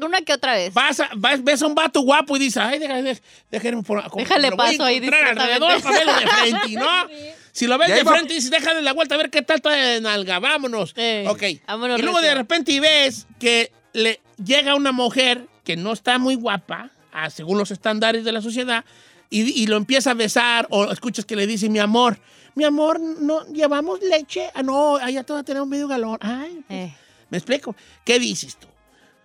Una 0.02 0.22
que 0.22 0.34
otra 0.34 0.54
vez. 0.54 0.74
Vas 0.74 1.00
a- 1.00 1.10
vas- 1.16 1.44
ves 1.44 1.62
a 1.62 1.68
un 1.68 1.76
vato 1.76 2.02
guapo 2.02 2.36
y 2.36 2.40
dices, 2.40 2.58
ay, 2.58 2.80
déjame, 2.80 3.18
déjame 3.50 3.84
por 3.84 4.04
como- 4.10 4.24
Déjale 4.24 4.50
voy 4.50 4.54
a 4.54 4.58
paso 4.58 4.84
ahí 4.84 4.98
alrededor 4.98 5.82
para 5.82 5.98
verlo 5.98 6.14
de 6.14 6.28
frente, 6.28 6.72
¿no? 6.80 7.08
Si 7.56 7.68
lo 7.68 7.78
ves 7.78 7.88
de 7.88 8.04
frente 8.04 8.34
y 8.34 8.36
dices, 8.36 8.52
déjale 8.52 8.82
la 8.82 8.92
vuelta 8.92 9.16
a 9.16 9.18
ver 9.18 9.30
qué 9.30 9.42
tal 9.42 9.56
está 9.56 9.70
de 9.72 10.02
nalga, 10.02 10.40
vámonos. 10.40 10.92
Ok. 11.28 11.44
vámonos 11.66 12.00
y 12.00 12.02
luego 12.02 12.20
de 12.20 12.36
repente 12.36 12.78
ves 12.82 13.28
que 13.40 13.72
le 13.94 14.20
llega 14.44 14.76
una 14.76 14.92
mujer 14.92 15.48
que 15.64 15.78
no 15.78 15.94
está 15.94 16.18
muy 16.20 16.36
guapa, 16.36 16.90
según 17.34 17.58
los 17.58 17.72
estándares 17.72 18.26
de 18.26 18.34
la 18.34 18.42
sociedad, 18.42 18.84
y, 19.30 19.44
y 19.64 19.68
lo 19.68 19.78
empieza 19.78 20.12
a 20.12 20.14
besar 20.16 20.68
o 20.70 20.92
escuchas 20.92 21.24
que 21.24 21.38
le 21.38 21.48
dice, 21.48 21.70
mi 21.70 21.80
amor, 21.80 22.20
mi 22.56 22.66
amor, 22.66 23.00
no 23.00 23.46
llevamos 23.54 24.02
leche. 24.02 24.50
Ah, 24.54 24.62
no, 24.62 24.98
allá 24.98 25.24
te 25.24 25.32
va 25.32 25.40
a 25.40 25.44
tener 25.44 25.62
un 25.62 25.70
medio 25.70 25.88
galón. 25.88 26.18
Ay, 26.20 26.62
pues, 26.68 26.78
Eh, 26.80 26.94
¿me 27.30 27.38
explico? 27.38 27.74
¿Qué 28.04 28.20
dices 28.20 28.58
tú? 28.58 28.68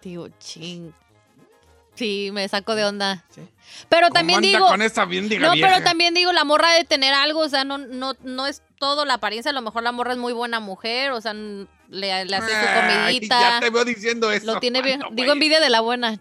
Digo, 0.02 0.28
ching. 0.38 0.92
Sí, 1.94 2.30
me 2.32 2.48
saco 2.48 2.74
de 2.74 2.84
onda. 2.84 3.24
Sí. 3.30 3.42
Pero 3.88 4.08
¿Cómo 4.08 4.14
también 4.14 4.38
anda 4.38 4.48
digo. 4.48 4.66
con 4.68 4.80
esa 4.80 5.04
bien 5.04 5.28
diga 5.28 5.46
No, 5.46 5.52
vieja? 5.52 5.68
pero 5.68 5.84
también 5.84 6.14
digo, 6.14 6.32
la 6.32 6.44
morra 6.44 6.72
de 6.72 6.84
tener 6.84 7.12
algo, 7.12 7.40
o 7.40 7.48
sea, 7.48 7.64
no, 7.64 7.78
no, 7.78 8.14
no 8.22 8.46
es 8.46 8.62
todo 8.78 9.04
la 9.04 9.14
apariencia, 9.14 9.50
a 9.50 9.52
lo 9.54 9.60
mejor 9.60 9.82
la 9.82 9.92
morra 9.92 10.12
es 10.12 10.18
muy 10.18 10.32
buena 10.32 10.60
mujer, 10.60 11.10
o 11.12 11.20
sea, 11.20 11.34
le, 11.34 11.64
le 11.90 12.36
hace 12.36 12.48
su 12.48 12.56
Ay, 12.56 13.04
comidita. 13.10 13.40
ya 13.40 13.60
te 13.60 13.70
veo 13.70 13.84
diciendo 13.84 14.32
eso. 14.32 14.46
Lo 14.46 14.60
tiene 14.60 14.80
bien. 14.82 15.00
No, 15.00 15.08
digo 15.12 15.32
envidia 15.32 15.60
de 15.60 15.68
la 15.68 15.80
buena. 15.80 16.20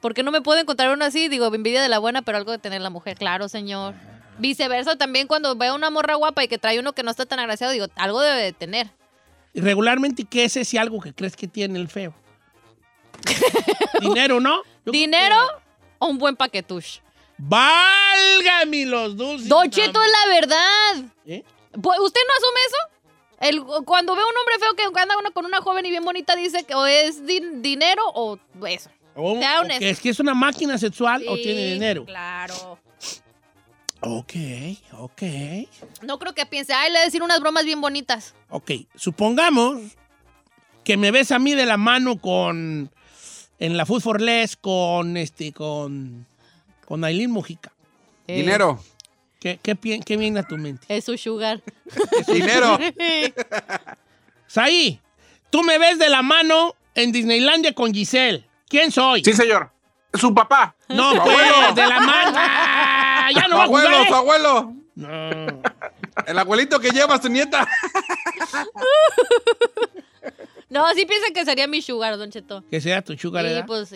¿Por 0.00 0.14
qué 0.14 0.22
no 0.22 0.30
me 0.30 0.40
puedo 0.40 0.60
encontrar 0.60 0.90
una 0.92 1.06
así? 1.06 1.26
Digo, 1.26 1.52
envidia 1.52 1.82
de 1.82 1.88
la 1.88 1.98
buena, 1.98 2.22
pero 2.22 2.38
algo 2.38 2.52
de 2.52 2.58
tener 2.58 2.80
la 2.80 2.90
mujer. 2.90 3.16
Claro, 3.16 3.48
señor. 3.48 3.94
Viceversa, 4.38 4.94
también 4.94 5.26
cuando 5.26 5.56
veo 5.56 5.74
una 5.74 5.90
morra 5.90 6.14
guapa 6.14 6.44
y 6.44 6.48
que 6.48 6.58
trae 6.58 6.78
uno 6.78 6.92
que 6.92 7.02
no 7.02 7.10
está 7.10 7.26
tan 7.26 7.40
agraciado, 7.40 7.72
digo, 7.72 7.86
algo 7.96 8.20
debe 8.20 8.40
de 8.40 8.52
tener. 8.52 8.86
Y 9.52 9.60
regularmente, 9.60 10.22
¿qué 10.24 10.44
es 10.44 10.56
ese 10.56 10.78
algo 10.78 11.00
que 11.00 11.12
crees 11.12 11.34
que 11.34 11.48
tiene 11.48 11.80
el 11.80 11.88
feo? 11.88 12.14
¿Dinero, 14.00 14.40
no? 14.40 14.62
Yo 14.86 14.92
¿Dinero 14.92 15.36
o 15.98 16.06
un 16.06 16.18
buen 16.18 16.36
paquetush? 16.36 16.98
¡Válgame 17.38 18.86
los 18.86 19.16
dulces! 19.16 19.48
Don 19.48 19.70
Cheto 19.70 20.02
es 20.02 20.10
la 20.10 20.34
verdad. 20.34 21.12
¿Eh? 21.26 21.44
Pues, 21.80 21.98
¿Usted 22.00 22.20
no 22.26 22.34
asume 22.34 22.60
eso? 22.66 22.76
El, 23.40 23.84
cuando 23.84 24.14
ve 24.16 24.22
un 24.22 24.36
hombre 24.36 24.54
feo 24.58 24.74
que 24.74 25.00
anda 25.00 25.16
uno 25.18 25.30
con 25.32 25.44
una 25.46 25.60
joven 25.60 25.86
y 25.86 25.90
bien 25.90 26.04
bonita, 26.04 26.34
dice 26.34 26.64
que 26.64 26.74
o 26.74 26.84
es 26.86 27.24
din- 27.24 27.60
dinero 27.62 28.02
o 28.14 28.38
eso. 28.66 28.90
O- 29.14 29.38
Sea 29.38 29.58
o 29.58 29.60
honesto. 29.62 29.78
que 29.80 29.90
es 29.90 30.00
que 30.00 30.08
es 30.10 30.18
una 30.20 30.34
máquina 30.34 30.76
sexual 30.78 31.24
o 31.28 31.36
tiene 31.36 31.72
dinero. 31.74 32.04
Claro. 32.04 32.78
Ok, 34.00 34.32
ok. 34.98 35.22
No 36.02 36.18
creo 36.18 36.32
que 36.34 36.46
piense, 36.46 36.72
ay, 36.72 36.88
le 36.90 36.98
voy 36.98 37.02
a 37.02 37.04
decir 37.04 37.22
unas 37.22 37.40
bromas 37.40 37.64
bien 37.64 37.80
bonitas. 37.80 38.34
Ok, 38.48 38.70
supongamos 38.94 39.80
que 40.84 40.96
me 40.96 41.10
ves 41.10 41.32
a 41.32 41.38
mí 41.38 41.54
de 41.54 41.66
la 41.66 41.76
mano 41.76 42.18
con. 42.20 42.90
En 43.58 43.76
la 43.76 43.84
Food 43.86 44.00
for 44.02 44.20
Less 44.20 44.56
con 44.56 45.16
este. 45.16 45.52
con. 45.52 46.26
con 46.86 47.04
Aileen 47.04 47.30
Mujica. 47.30 47.72
Eh, 48.26 48.36
Dinero. 48.36 48.82
¿Qué, 49.40 49.58
qué, 49.62 49.76
qué 50.04 50.16
viene 50.16 50.40
a 50.40 50.42
tu 50.42 50.56
mente? 50.56 50.84
Es 50.88 51.04
su 51.04 51.16
sugar. 51.16 51.60
Dinero. 52.26 52.78
Saí, 54.46 55.00
tú 55.50 55.62
me 55.62 55.78
ves 55.78 55.98
de 55.98 56.08
la 56.08 56.22
mano 56.22 56.74
en 56.94 57.12
Disneylandia 57.12 57.72
con 57.74 57.92
Giselle. 57.94 58.44
¿Quién 58.68 58.90
soy? 58.90 59.22
Sí, 59.24 59.32
señor. 59.32 59.70
Su 60.14 60.34
papá. 60.34 60.74
No, 60.88 61.12
Su 61.12 61.22
pues, 61.22 61.38
abuelo. 61.38 61.74
de 61.74 61.86
la 61.86 62.00
mano. 62.00 62.32
¡Ah! 62.36 63.28
ya 63.34 63.42
no 63.42 63.48
Su 63.50 63.54
va 63.56 63.60
a 63.60 63.64
abuelo, 63.64 63.88
jugar. 63.90 64.08
su 64.08 64.14
abuelo. 64.14 64.72
No. 64.96 65.62
El 66.26 66.38
abuelito 66.38 66.80
que 66.80 66.90
lleva 66.90 67.14
a 67.14 67.22
su 67.22 67.28
nieta. 67.28 67.68
No, 70.70 70.86
sí 70.94 71.06
piensa 71.06 71.32
que 71.32 71.44
sería 71.44 71.66
mi 71.66 71.80
sugar, 71.82 72.16
Don 72.18 72.30
Cheto. 72.30 72.62
Que 72.70 72.80
sea 72.80 73.02
tu 73.02 73.16
sugar, 73.16 73.44
Sí, 73.44 73.50
¿verdad? 73.52 73.66
pues, 73.66 73.94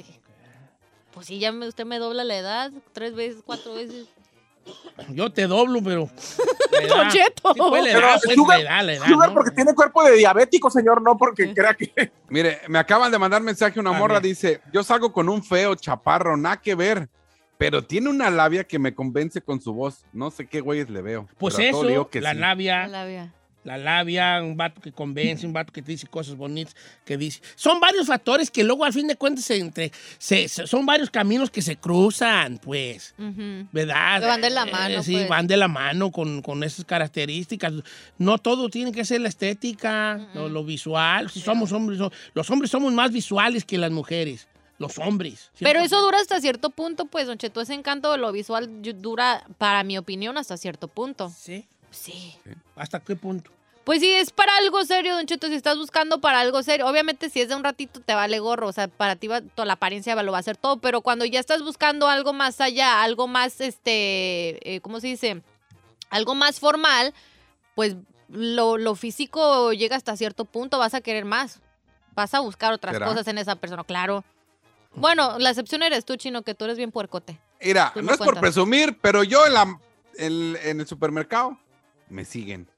pues 1.13 1.27
sí, 1.27 1.39
ya 1.39 1.53
me- 1.53 1.69
usted 1.69 1.85
me 1.85 1.99
dobla 1.99 2.25
la 2.25 2.37
edad, 2.37 2.73
tres 2.93 3.15
veces, 3.15 3.43
cuatro 3.45 3.75
veces. 3.75 4.07
Yo 5.11 5.31
te 5.33 5.47
doblo, 5.47 5.81
pero. 5.83 6.09
edad- 6.81 6.89
Don 6.97 7.09
Cheto. 7.11 7.53
Sí, 7.55 7.61
pues, 7.69 7.85
Pero 7.85 7.99
edad, 7.99 8.21
pues, 8.25 8.35
sugar- 8.37 8.59
la 8.63 8.65
edad, 8.65 8.85
la 8.87 8.93
edad, 8.95 9.07
Sugar 9.07 9.29
¿no? 9.29 9.35
porque 9.35 9.51
tiene 9.51 9.75
cuerpo 9.75 10.03
de 10.05 10.13
diabético, 10.17 10.71
señor, 10.71 11.03
no 11.03 11.17
porque 11.19 11.53
crea 11.53 11.75
que. 11.75 11.93
Mire, 12.29 12.61
me 12.69 12.79
acaban 12.79 13.11
de 13.13 13.19
mandar 13.19 13.43
mensaje 13.43 13.79
una 13.81 13.93
morra, 13.93 14.21
dice, 14.21 14.61
yo 14.73 14.83
salgo 14.83 15.13
con 15.13 15.29
un 15.29 15.43
feo 15.45 15.75
chaparro, 15.75 16.37
nada 16.37 16.61
que 16.61 16.75
ver, 16.75 17.09
pero 17.59 17.85
tiene 17.85 18.09
una 18.09 18.31
labia 18.31 18.65
que 18.65 18.79
me 18.79 18.95
convence 18.95 19.43
con 19.43 19.61
su 19.61 19.75
voz. 19.75 20.05
No 20.13 20.31
sé 20.31 20.47
qué 20.47 20.61
güeyes 20.61 20.89
le 20.89 21.03
veo. 21.03 21.29
Pues 21.39 21.59
eso, 21.59 21.83
le 21.85 21.97
la 22.21 22.33
sí. 22.33 22.39
labia, 22.39 22.79
La 22.87 23.05
labia. 23.05 23.35
La 23.65 23.77
labia, 23.79 24.43
un 24.43 24.57
vato 24.57 24.81
que 24.81 24.91
convence, 24.93 25.47
un 25.47 25.53
vato 25.53 25.73
que 25.73 25.83
te 25.83 25.93
dice 25.93 26.07
cosas 26.07 26.35
bonitas, 26.37 26.75
que 27.05 27.17
dice. 27.17 27.41
Son 27.55 27.79
varios 27.81 28.07
factores 28.07 28.51
que 28.51 28.65
luego 28.65 28.85
al 28.85 28.93
fin 28.93 29.07
de 29.07 29.17
cuentas 29.17 29.45
se 29.45 29.59
entre, 29.59 29.93
se- 30.19 30.49
se- 30.49 30.67
son 30.67 30.85
varios 30.85 31.11
caminos 31.11 31.51
que 31.51 31.63
se 31.63 31.77
cruzan, 31.77 32.59
pues. 32.59 33.15
Ujú. 33.19 33.67
¿Verdad? 33.73 34.21
Que 34.21 34.27
van 34.27 34.41
de 34.41 34.51
la 34.51 34.63
Eh, 34.65 34.71
mano, 34.73 35.03
sí, 35.03 35.13
pues. 35.15 35.29
van 35.29 35.47
de 35.47 35.57
la 35.57 35.69
mano 35.69 36.11
con, 36.11 36.43
con 36.43 36.65
esas 36.65 36.85
características. 36.85 37.73
No 38.19 38.39
todo 38.39 38.69
tiene 38.69 38.93
que 38.93 39.05
ser 39.05 39.21
la 39.21 39.29
estética, 39.29 40.29
lo, 40.35 40.49
lo 40.49 40.65
visual. 40.65 41.31
Si 41.31 41.41
somos 41.41 41.73
hombres, 41.73 41.99
so- 41.99 42.13
los 42.35 42.51
hombres 42.51 42.71
somos 42.71 42.93
más 42.93 43.13
visuales 43.13 43.65
que 43.65 43.79
las 43.79 43.91
mujeres. 43.91 44.49
Los 44.79 44.99
hombres. 44.99 45.51
Pero 45.61 45.79
100%. 45.81 45.85
eso 45.85 46.03
dura 46.03 46.19
hasta 46.19 46.41
cierto 46.41 46.71
punto, 46.71 47.05
pues, 47.05 47.29
Don 47.29 47.39
Cheto, 47.39 47.61
ese 47.61 47.75
encanto 47.75 48.11
de 48.11 48.19
lo 48.19 48.33
visual 48.33 48.69
dura, 49.01 49.45
para 49.59 49.85
mi 49.85 49.97
opinión, 49.97 50.37
hasta 50.39 50.57
cierto 50.57 50.89
punto. 50.89 51.31
Sí. 51.39 51.67
Sí. 51.93 52.37
¿Hasta 52.75 52.99
qué 53.01 53.15
punto? 53.15 53.51
Pues 53.85 54.01
si 54.01 54.11
es 54.13 54.31
para 54.31 54.57
algo 54.59 54.85
serio, 54.85 55.17
Don 55.17 55.27
Cheto, 55.27 55.49
si 55.49 55.55
estás 55.55 55.77
buscando 55.77 56.21
para 56.21 56.41
algo 56.41 56.63
serio, 56.63 56.87
obviamente 56.87 57.31
si 57.31 57.41
es 57.41 57.49
de 57.49 57.57
un 57.57 57.65
ratito 57.65 58.01
te 58.01 58.15
vale 58.15 58.39
gorro, 58.39 58.69
o 58.69 58.73
sea, 58.73 58.87
para 58.87 59.17
ti 59.17 59.27
va, 59.27 59.41
toda 59.41 59.67
la 59.67 59.73
apariencia 59.73 60.21
lo 60.23 60.31
va 60.31 60.39
a 60.39 60.41
hacer 60.41 60.57
todo, 60.57 60.77
pero 60.77 61.01
cuando 61.01 61.25
ya 61.25 61.41
estás 61.41 61.63
buscando 61.63 62.09
algo 62.09 62.33
más 62.33 62.61
allá, 62.61 63.03
algo 63.03 63.27
más, 63.27 63.61
este, 63.61 64.75
eh, 64.75 64.81
¿cómo 64.83 65.01
se 65.01 65.09
dice? 65.09 65.43
Algo 66.11 66.37
más 66.37 66.61
formal, 66.61 67.13
pues 67.75 67.97
lo, 68.29 68.79
lo 68.79 68.95
físico 68.95 69.73
llega 69.73 69.97
hasta 69.97 70.17
cierto 70.17 70.45
punto, 70.45 70.79
vas 70.79 70.95
a 70.95 71.01
querer 71.01 71.25
más, 71.25 71.61
vas 72.15 72.35
a 72.35 72.41
buscar 72.41 72.73
otras 72.73 72.95
¿Será? 72.95 73.07
cosas 73.07 73.27
en 73.27 73.39
esa 73.39 73.57
persona, 73.57 73.83
claro. 73.83 74.23
Bueno, 74.95 75.39
la 75.41 75.51
excepción 75.51 75.83
eres 75.83 76.05
tú, 76.05 76.15
Chino, 76.17 76.43
que 76.43 76.55
tú 76.55 76.67
eres 76.67 76.77
bien 76.77 76.93
puercote. 76.93 77.41
Mira, 77.61 77.93
no 77.97 78.13
es 78.13 78.19
por 78.19 78.39
presumir, 78.39 78.97
pero 79.01 79.25
yo 79.25 79.45
en, 79.47 79.55
la, 79.55 79.79
en, 80.19 80.57
en 80.63 80.81
el 80.81 80.87
supermercado 80.87 81.59
me 82.13 82.25
siguen. 82.25 82.69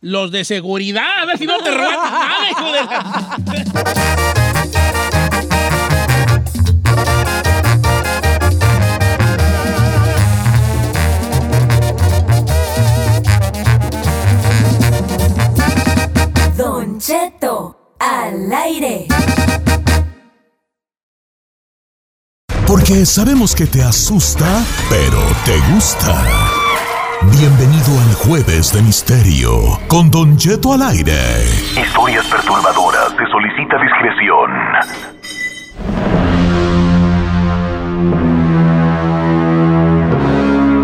Los 0.00 0.30
de 0.30 0.44
seguridad, 0.44 1.22
a 1.22 1.24
ver 1.24 1.38
si 1.38 1.46
no 1.46 1.58
te 1.58 1.70
roban 1.70 1.94
nada, 1.94 2.50
hijo 2.50 2.72
de. 2.72 2.80
Don 16.56 17.00
Cheto, 17.00 17.94
al 17.98 18.52
aire. 18.52 19.06
Porque 22.66 23.06
sabemos 23.06 23.54
que 23.54 23.66
te 23.66 23.82
asusta, 23.82 24.64
pero 24.90 25.22
te 25.44 25.56
gusta. 25.72 26.55
Bienvenido 27.22 27.98
al 27.98 28.14
Jueves 28.14 28.72
de 28.74 28.82
Misterio 28.82 29.80
con 29.88 30.10
Don 30.10 30.36
Cheto 30.36 30.74
al 30.74 30.82
aire. 30.82 31.14
Historias 31.80 32.26
perturbadoras. 32.26 33.10
Se 33.16 33.26
solicita 33.30 33.78
discreción. 33.80 34.50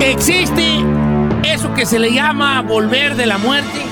Existe 0.01 0.85
eso 1.45 1.75
que 1.75 1.85
se 1.85 1.99
le 1.99 2.13
llama 2.13 2.63
volver 2.63 3.15
de 3.15 3.27
la 3.27 3.37
muerte. 3.39 3.83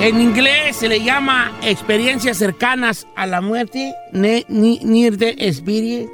En 0.00 0.20
inglés 0.20 0.76
se 0.76 0.88
le 0.88 1.02
llama 1.02 1.52
experiencias 1.62 2.38
cercanas 2.38 3.06
a 3.16 3.26
la 3.26 3.40
muerte, 3.40 3.94
near 4.12 5.16
the 5.16 5.36
experience, 5.38 6.10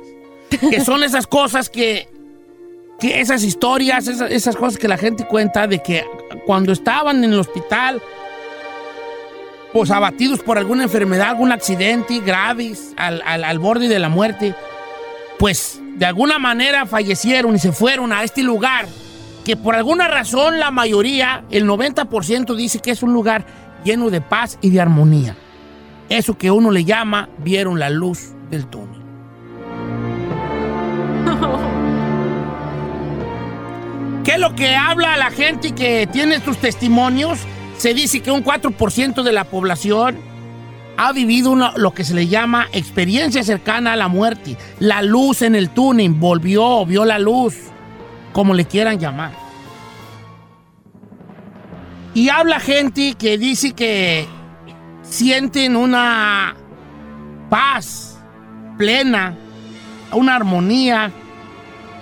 que 0.51 0.81
son 0.81 1.03
esas 1.05 1.27
cosas 1.27 1.71
que, 1.71 2.09
que 2.99 3.21
esas 3.21 3.43
historias, 3.43 4.07
esas, 4.09 4.57
cosas 4.57 4.79
que 4.79 4.89
la 4.89 4.97
gente 4.97 5.27
cuenta 5.27 5.67
de 5.67 5.83
que 5.83 6.05
cuando 6.47 6.73
estaban 6.73 7.23
en 7.25 7.33
el 7.33 7.39
hospital, 7.39 8.01
pues 9.73 9.91
abatidos 9.91 10.41
por 10.41 10.57
alguna 10.59 10.85
enfermedad, 10.85 11.29
algún 11.31 11.53
accidente 11.53 12.21
graves, 12.21 12.95
al, 12.97 13.23
al- 13.27 13.45
al 13.45 13.59
borde 13.59 13.89
de 13.89 13.99
la 13.99 14.09
muerte, 14.09 14.55
pues 15.39 15.81
de 15.97 16.07
alguna 16.07 16.39
manera 16.39 16.87
fallecieron 16.87 17.55
y 17.55 17.59
se 17.59 17.73
fueron 17.73 18.13
a 18.13 18.25
este 18.25 18.43
lugar 18.43 18.87
que 19.45 19.57
por 19.57 19.75
alguna 19.77 20.09
razón 20.09 20.59
la 20.59 20.71
mayoría, 20.71 21.45
el 21.51 21.67
90% 21.69 22.55
dice 22.57 22.81
que 22.81 22.91
es 22.91 23.03
un 23.03 23.13
lugar 23.13 23.45
lleno 23.85 24.11
de 24.11 24.21
paz 24.21 24.59
y 24.63 24.71
de 24.71 24.81
armonía. 24.81 25.37
Eso 26.09 26.37
que 26.39 26.51
uno 26.51 26.71
le 26.71 26.85
llama 26.85 27.29
vieron 27.39 27.79
la 27.79 27.91
luz 27.91 28.31
del 28.51 28.67
túnel. 28.67 28.96
¿Qué 34.27 34.33
es 34.33 34.41
lo 34.41 34.57
que 34.57 34.75
habla 34.75 35.17
la 35.17 35.31
gente 35.31 35.71
que 35.71 36.09
tiene 36.09 36.41
sus 36.41 36.59
testimonios? 36.59 37.39
Se 37.79 37.95
dice 37.95 38.23
que 38.23 38.33
un 38.33 38.43
4% 38.43 39.23
de 39.23 39.33
la 39.33 39.45
población 39.45 40.19
ha 40.97 41.13
vivido 41.13 41.55
lo 41.55 41.95
que 41.95 42.03
se 42.03 42.13
le 42.13 42.27
llama 42.27 42.67
experiencia 42.73 43.45
cercana 43.45 43.93
a 43.93 43.97
la 43.97 44.09
muerte. 44.09 44.57
La 44.81 45.01
luz 45.01 45.43
en 45.43 45.55
el 45.55 45.71
túnel, 45.71 46.11
volvió, 46.11 46.85
vio 46.85 47.05
la 47.05 47.21
luz, 47.21 47.55
como 48.33 48.53
le 48.53 48.65
quieran 48.65 48.99
llamar. 48.99 49.31
Y 52.13 52.29
habla 52.29 52.59
gente 52.59 53.15
que 53.15 53.39
dice 53.39 53.75
que 53.75 54.27
sienten 55.03 55.77
una 55.77 56.57
paz 57.49 58.19
plena, 58.77 59.37
una 60.11 60.35
armonía 60.35 61.13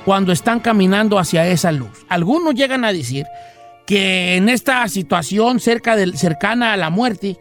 cuando 0.05 0.33
están 0.33 0.61
caminando 0.61 1.19
hacia 1.19 1.47
esa 1.47 1.73
luz. 1.73 2.05
Algunos 2.09 2.55
llegan 2.55 2.85
a 2.85 2.93
decir 2.93 3.27
que 3.87 4.37
en 4.37 4.49
esta 4.49 4.87
situación 4.89 5.61
cerca 5.61 5.97
del, 5.97 6.17
cercana 6.17 6.73
a 6.73 6.77
la 6.77 6.91
muerte, 6.91 7.39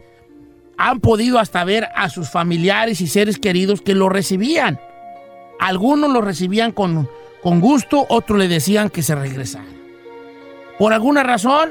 han 0.76 1.00
podido 1.00 1.38
hasta 1.38 1.64
ver 1.64 1.88
a 1.94 2.08
sus 2.08 2.30
familiares 2.30 3.00
y 3.00 3.06
seres 3.06 3.38
queridos 3.38 3.80
que 3.80 3.94
lo 3.94 4.08
recibían. 4.08 4.80
Algunos 5.60 6.10
lo 6.10 6.20
recibían 6.20 6.72
con, 6.72 7.08
con 7.42 7.60
gusto, 7.60 8.06
otros 8.08 8.38
le 8.38 8.48
decían 8.48 8.90
que 8.90 9.02
se 9.02 9.14
regresara. 9.14 9.64
Por 10.78 10.92
alguna 10.92 11.22
razón, 11.22 11.70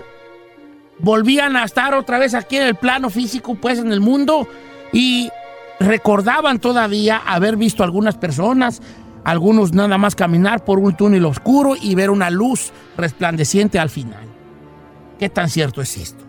volvían 1.00 1.58
a 1.58 1.66
estar 1.66 1.94
otra 1.94 2.18
vez 2.18 2.34
aquí 2.34 2.58
en 2.58 2.64
el 2.64 2.76
plano 2.76 3.10
físico, 3.10 3.56
pues 3.56 3.80
en 3.80 3.92
el 3.92 4.00
mundo, 4.00 4.48
y 4.94 5.30
recordaban 5.80 6.60
todavía 6.60 7.22
haber 7.26 7.58
visto 7.58 7.84
algunas 7.84 8.16
personas, 8.16 8.82
algunos 9.24 9.74
nada 9.74 9.98
más 9.98 10.16
caminar 10.16 10.64
por 10.64 10.80
un 10.80 10.96
túnel 10.96 11.26
oscuro 11.26 11.76
y 11.80 11.96
ver 11.96 12.10
una 12.10 12.30
luz 12.30 12.72
resplandeciente 12.98 13.80
al 13.80 13.90
final. 13.90 14.28
¿Qué 15.18 15.30
tan 15.30 15.50
cierto 15.50 15.82
es 15.82 15.98
esto? 15.98 16.24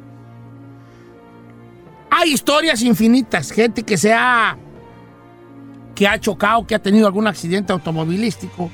Hay 2.11 2.33
historias 2.33 2.83
infinitas, 2.83 3.51
gente 3.51 3.83
que 3.83 3.97
se 3.97 4.13
ha 4.13 4.57
que 5.95 6.09
ha 6.09 6.19
chocado, 6.19 6.67
que 6.67 6.75
ha 6.75 6.83
tenido 6.83 7.07
algún 7.07 7.27
accidente 7.27 7.73
automovilístico 7.73 8.71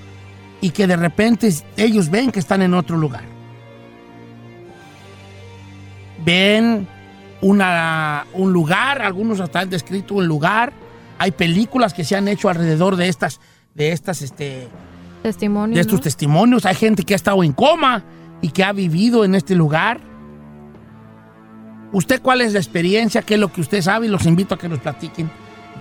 y 0.61 0.71
que 0.71 0.87
de 0.87 0.97
repente 0.97 1.53
ellos 1.77 2.11
ven 2.11 2.31
que 2.31 2.41
están 2.41 2.63
en 2.63 2.75
otro 2.75 2.97
lugar. 2.97 3.25
Ven 6.25 6.87
una, 7.41 8.27
un 8.35 8.53
lugar, 8.53 9.03
algunos 9.03 9.41
hasta 9.41 9.61
han 9.61 9.71
descrito 9.71 10.15
un 10.15 10.27
lugar. 10.27 10.73
Hay 11.19 11.31
películas 11.31 11.95
que 11.95 12.05
se 12.05 12.17
han 12.17 12.29
hecho 12.29 12.49
alrededor 12.49 12.97
de 12.97 13.09
estas, 13.09 13.41
de 13.81 13.93
estas, 13.93 14.21
este, 14.21 14.69
Testimonio. 15.23 15.75
de 15.75 15.81
estos 15.81 15.95
¿no? 16.01 16.03
testimonios. 16.03 16.67
Hay 16.67 16.75
gente 16.75 17.03
que 17.03 17.15
ha 17.15 17.17
estado 17.17 17.43
en 17.43 17.53
coma 17.53 18.05
y 18.43 18.51
que 18.51 18.63
ha 18.63 18.73
vivido 18.73 19.25
en 19.25 19.35
este 19.35 19.55
lugar. 19.55 20.01
¿Usted 21.93 22.21
cuál 22.23 22.41
es 22.43 22.53
la 22.53 22.59
experiencia? 22.61 23.23
¿Qué 23.23 23.35
es 23.35 23.41
lo 23.41 23.51
que 23.53 23.61
usted 23.63 23.81
sabe? 23.83 24.07
Y 24.07 24.11
los 24.11 24.25
invito 24.27 24.55
a 24.55 24.59
que 24.59 24.69
nos 24.69 24.79
platiquen 24.81 25.31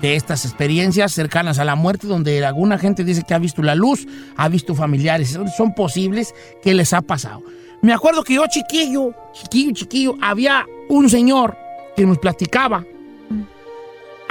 de 0.02 0.16
estas 0.16 0.46
experiencias 0.46 1.12
cercanas 1.12 1.60
a 1.60 1.66
la 1.66 1.76
muerte, 1.76 2.08
donde 2.08 2.44
alguna 2.46 2.78
gente 2.78 3.04
dice 3.04 3.24
que 3.28 3.34
ha 3.34 3.38
visto 3.40 3.62
la 3.62 3.76
luz, 3.76 4.08
ha 4.38 4.48
visto 4.48 4.74
familiares. 4.76 5.32
Son- 5.32 5.50
Son 5.50 5.74
posibles 5.76 6.34
que 6.64 6.74
les 6.74 6.94
ha 6.94 7.02
pasado. 7.02 7.44
Me 7.82 7.94
acuerdo 7.94 8.24
que 8.24 8.36
yo 8.36 8.44
chiquillo, 8.50 9.14
chiquillo, 9.34 9.74
chiquillo, 9.74 10.16
había 10.22 10.66
un 10.90 11.10
señor 11.10 11.58
que 11.96 12.06
nos 12.06 12.18
platicaba. 12.18 12.84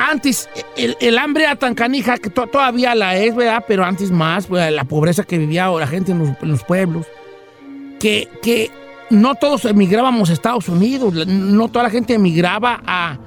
Antes, 0.00 0.48
el, 0.76 0.96
el 1.00 1.18
hambre 1.18 1.42
era 1.42 1.56
tan 1.56 1.74
canija 1.74 2.18
que 2.18 2.30
to- 2.30 2.46
todavía 2.46 2.94
la 2.94 3.16
es, 3.16 3.34
¿verdad? 3.34 3.64
Pero 3.66 3.84
antes 3.84 4.12
más, 4.12 4.46
pues, 4.46 4.70
la 4.72 4.84
pobreza 4.84 5.24
que 5.24 5.38
vivía 5.38 5.66
la 5.68 5.86
gente 5.88 6.12
en 6.12 6.36
los, 6.40 6.62
pueblos, 6.62 7.04
que, 7.98 8.28
que 8.40 8.70
no 9.10 9.34
todos 9.34 9.64
emigrábamos 9.64 10.30
a 10.30 10.34
Estados 10.34 10.68
Unidos, 10.68 11.26
no 11.26 11.68
toda 11.68 11.82
la 11.84 11.90
gente 11.90 12.14
emigraba 12.14 12.80
a, 12.86 13.18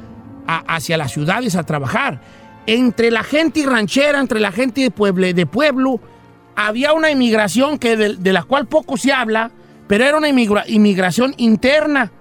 hacia 0.48 0.96
las 0.98 1.12
ciudades 1.12 1.56
a 1.56 1.64
trabajar. 1.64 2.22
Entre 2.66 3.12
la 3.12 3.24
gente 3.24 3.66
ranchera, 3.66 4.22
entre 4.22 4.40
la 4.40 4.54
gente 4.54 4.80
de, 4.82 4.92
pueble, 4.92 5.34
de 5.34 5.46
pueblo, 5.46 6.00
había 6.56 6.94
una 6.94 7.12
inmigración 7.12 7.80
que 7.80 7.98
de, 7.98 8.16
de 8.16 8.32
la 8.34 8.44
cual 8.44 8.68
poco 8.68 8.96
se 8.96 9.12
habla, 9.12 9.52
pero 9.88 10.06
era 10.06 10.18
una 10.18 10.30
inmigra- 10.30 10.64
inmigración 10.68 11.34
interna. 11.36 12.14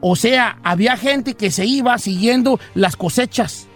O 0.00 0.14
sea, 0.14 0.58
había 0.62 0.96
gente 0.96 1.34
que 1.34 1.50
se 1.50 1.64
iba 1.66 1.98
siguiendo 1.98 2.60
las 2.74 2.94
cosechas 2.94 3.66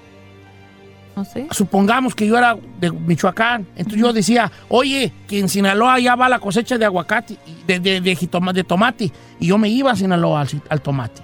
¿No 1.16 1.24
sé? 1.24 1.46
supongamos 1.50 2.14
que 2.14 2.26
yo 2.26 2.38
era 2.38 2.56
de 2.80 2.90
Michoacán, 2.90 3.66
entonces 3.76 4.00
yo 4.00 4.12
decía, 4.12 4.50
oye, 4.68 5.12
que 5.28 5.40
en 5.40 5.48
Sinaloa 5.48 5.98
ya 5.98 6.14
va 6.14 6.28
la 6.28 6.38
cosecha 6.38 6.78
de 6.78 6.84
aguacate, 6.84 7.36
de, 7.66 7.78
de, 7.80 8.00
de 8.00 8.16
jitoma- 8.16 8.52
de 8.52 8.64
tomate, 8.64 9.12
y 9.38 9.46
yo 9.48 9.58
me 9.58 9.68
iba 9.68 9.90
a 9.90 9.96
Sinaloa 9.96 10.46
al, 10.68 10.80
tomate. 10.80 11.20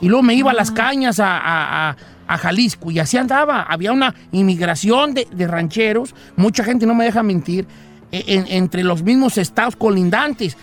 Y 0.00 0.08
luego 0.08 0.22
me 0.22 0.34
iba 0.34 0.50
a 0.50 0.54
las 0.54 0.70
cañas 0.70 1.20
a, 1.20 1.36
a- 1.36 1.90
a- 1.90 1.96
a 2.26 2.38
Jalisco, 2.38 2.90
y 2.90 2.98
así 2.98 3.18
andaba. 3.18 3.62
Había 3.62 3.92
una 3.92 4.14
inmigración 4.32 5.14
de, 5.14 5.26
de 5.30 5.46
rancheros, 5.46 6.14
mucha 6.36 6.64
gente, 6.64 6.86
no 6.86 6.94
me 6.94 7.04
deja 7.04 7.22
mentir, 7.22 7.66
e- 8.12 8.24
en- 8.26 8.46
entre 8.48 8.82
los 8.84 9.02
mismos 9.02 9.36
estados 9.36 9.76
colindantes. 9.76 10.56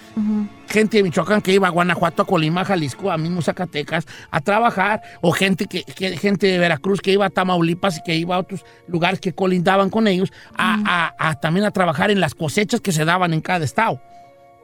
Gente 0.68 0.98
de 0.98 1.04
Michoacán 1.04 1.42
que 1.42 1.54
iba 1.54 1.68
a 1.68 1.72
Guanajuato, 1.72 2.22
a 2.24 2.26
Colima, 2.26 2.62
a 2.62 2.66
Jalisco, 2.66 3.10
a 3.12 3.18
mismo 3.18 3.42
Zacatecas 3.42 4.06
a 4.32 4.42
trabajar, 4.42 5.02
o 5.22 5.32
gente, 5.32 5.66
que, 5.68 5.84
que- 5.84 6.18
gente 6.18 6.48
de 6.48 6.60
Veracruz 6.60 7.00
que 7.02 7.12
iba 7.14 7.26
a 7.26 7.30
Tamaulipas 7.30 7.98
y 7.98 8.04
que 8.04 8.16
iba 8.16 8.36
a 8.36 8.40
otros 8.40 8.66
lugares 8.88 9.20
que 9.20 9.34
colindaban 9.34 9.90
con 9.90 10.08
ellos, 10.08 10.32
a, 10.58 11.14
a- 11.18 11.30
a 11.30 11.40
también 11.40 11.66
a 11.66 11.72
trabajar 11.72 12.12
en 12.12 12.20
las 12.20 12.36
cosechas 12.36 12.82
que 12.82 12.92
se 12.92 13.06
daban 13.06 13.34
en 13.34 13.42
cada 13.42 13.64
estado. 13.66 14.02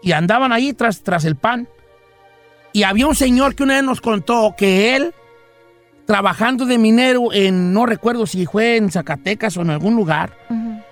Y 0.01 0.11
andaban 0.11 0.51
ahí 0.51 0.73
tras, 0.73 1.01
tras 1.03 1.23
el 1.25 1.35
pan. 1.37 1.67
Y 2.73 2.83
había 2.83 3.07
un 3.07 3.15
señor 3.15 3.55
que 3.55 3.63
una 3.63 3.75
vez 3.75 3.83
nos 3.83 4.01
contó 4.01 4.53
que 4.57 4.95
él, 4.95 5.13
trabajando 6.05 6.65
de 6.65 6.77
minero 6.77 7.31
en, 7.31 7.71
no 7.71 7.85
recuerdo 7.85 8.25
si 8.27 8.45
fue 8.45 8.75
en 8.77 8.91
Zacatecas 8.91 9.55
o 9.57 9.61
en 9.61 9.69
algún 9.69 9.95
lugar, 9.95 10.35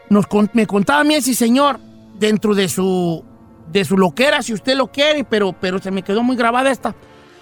nos 0.10 0.28
con- 0.28 0.50
me 0.54 0.66
contaba 0.68 1.02
a 1.02 1.04
mí 1.04 1.16
ese 1.16 1.34
señor 1.34 1.80
dentro 2.18 2.54
de 2.56 2.70
su, 2.70 3.26
de 3.72 3.86
su 3.86 3.98
loquera, 3.98 4.42
si 4.42 4.54
usted 4.54 4.76
lo 4.76 4.88
quiere, 4.88 5.24
pero, 5.24 5.54
pero 5.54 5.80
se 5.80 5.92
me 5.92 6.02
quedó 6.04 6.24
muy 6.24 6.36
grabada 6.36 6.72
esta. 6.72 6.94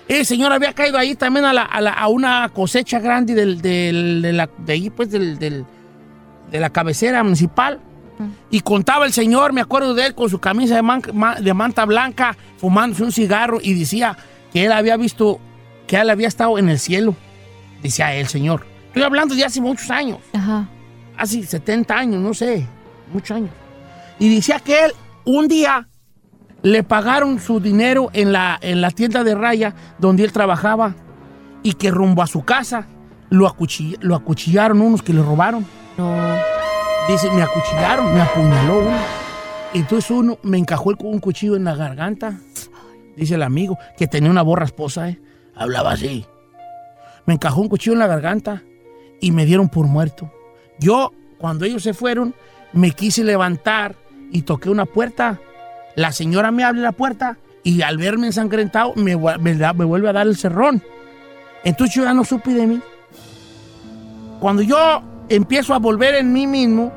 Ese 0.08 0.26
señor 0.26 0.52
había 0.52 0.74
caído 0.74 0.98
ahí 0.98 1.16
también 1.16 1.46
a, 1.46 1.54
la- 1.54 1.64
a 1.64 1.82
la- 1.82 1.94
a 1.94 2.08
una 2.08 2.50
cosecha 2.50 3.00
grande 3.00 3.34
del, 3.36 3.62
del- 3.62 4.22
de, 4.22 4.34
la, 4.34 4.50
de 4.58 4.74
ahí, 4.74 4.90
pues, 4.90 5.12
del, 5.12 5.38
del- 5.40 5.66
de 6.52 6.60
la 6.60 6.70
cabecera 6.70 7.24
municipal. 7.24 7.80
Y 8.52 8.60
contaba 8.62 9.06
el 9.06 9.14
señor, 9.14 9.54
me 9.54 9.62
acuerdo 9.62 9.94
de 9.94 10.08
él, 10.08 10.14
con 10.16 10.30
su 10.30 10.40
camisa 10.40 10.76
de, 10.76 10.82
man- 10.82 11.02
ma- 11.14 11.36
de 11.40 11.54
manta 11.54 11.86
blanca, 11.86 12.36
fumándose 12.58 13.04
un 13.04 13.12
cigarro, 13.14 13.60
y 13.62 13.74
decía 13.76 14.18
que 14.52 14.66
él 14.66 14.72
había 14.74 14.98
visto, 14.98 15.40
que 15.88 15.96
él 15.98 16.10
había 16.10 16.28
estado 16.28 16.58
en 16.60 16.68
el 16.70 16.80
cielo. 16.80 17.16
Decía 17.82 18.14
el 18.16 18.28
señor. 18.28 18.66
Estoy 18.88 19.04
hablando 19.04 19.36
de 19.36 19.46
hace 19.46 19.62
muchos 19.62 19.90
años 19.90 20.18
Ajá. 20.34 20.68
hace 21.16 21.44
70 21.44 21.96
años, 21.98 22.22
no 22.22 22.34
sé, 22.34 22.66
muchos 23.14 23.38
años. 23.38 23.52
Y 24.20 24.36
decía 24.36 24.60
que 24.60 24.86
él 24.86 24.92
un 25.24 25.48
día 25.48 25.88
le 26.64 26.84
pagaron 26.84 27.40
su 27.40 27.60
dinero 27.60 28.10
en 28.14 28.32
la, 28.34 28.58
en 28.62 28.82
la 28.82 28.92
tienda 28.92 29.24
de 29.24 29.36
raya 29.36 29.74
donde 29.98 30.24
él 30.24 30.32
trabajaba 30.34 30.96
y 31.64 31.74
que 31.74 31.92
rumbo 31.92 32.22
a 32.22 32.28
su 32.28 32.44
casa 32.44 32.88
lo, 33.30 33.48
acuchill- 33.48 33.98
lo 34.02 34.16
acuchillaron 34.16 34.82
unos 34.82 35.02
que 35.02 35.14
le 35.14 35.22
robaron. 35.22 35.66
No. 35.98 36.16
Dice, 37.08 37.30
me 37.32 37.42
acuchillaron, 37.42 38.14
me 38.14 38.22
apuñaló 38.22 38.80
uno. 38.80 38.98
Entonces 39.74 40.10
uno 40.12 40.38
me 40.44 40.58
encajó 40.58 40.92
el- 40.92 40.98
un 41.02 41.20
cuchillo 41.20 41.56
en 41.56 41.64
la 41.64 41.76
garganta. 41.76 42.40
Dice 43.16 43.36
el 43.36 43.44
amigo, 43.44 43.78
que 43.98 44.08
tenía 44.08 44.30
una 44.32 44.42
borra 44.42 44.66
esposa, 44.66 45.10
¿eh? 45.10 45.20
Hablaba 45.56 45.92
así. 45.92 46.26
Me 47.26 47.34
encajó 47.36 47.62
un 47.62 47.68
cuchillo 47.70 47.94
en 47.94 48.00
la 48.00 48.08
garganta 48.08 48.64
y 49.22 49.32
me 49.32 49.46
dieron 49.46 49.70
por 49.70 49.86
muerto. 49.88 50.32
Yo, 50.80 51.12
cuando 51.38 51.66
ellos 51.66 51.84
se 51.84 51.94
fueron, 51.94 52.34
me 52.74 52.92
quise 52.92 53.24
levantar 53.24 53.96
y 54.32 54.44
toqué 54.44 54.70
una 54.70 54.86
puerta. 54.86 55.40
La 55.96 56.12
señora 56.12 56.52
me 56.52 56.64
abre 56.64 56.82
la 56.82 56.92
puerta 56.92 57.38
y 57.64 57.82
al 57.82 57.98
verme 57.98 58.28
ensangrentado 58.28 58.94
me, 58.96 59.18
me 59.18 59.56
me 59.56 59.86
vuelve 59.86 60.10
a 60.10 60.14
dar 60.14 60.28
el 60.28 60.38
cerrón. 60.38 60.82
Entonces 61.64 61.96
yo 61.96 62.04
ya 62.04 62.14
no 62.14 62.24
supe 62.24 62.54
de 62.54 62.68
mí. 62.68 62.82
Cuando 64.40 64.62
yo 64.62 65.02
empiezo 65.28 65.74
a 65.74 65.80
volver 65.80 66.16
en 66.16 66.32
mí 66.32 66.48
mismo, 66.48 66.92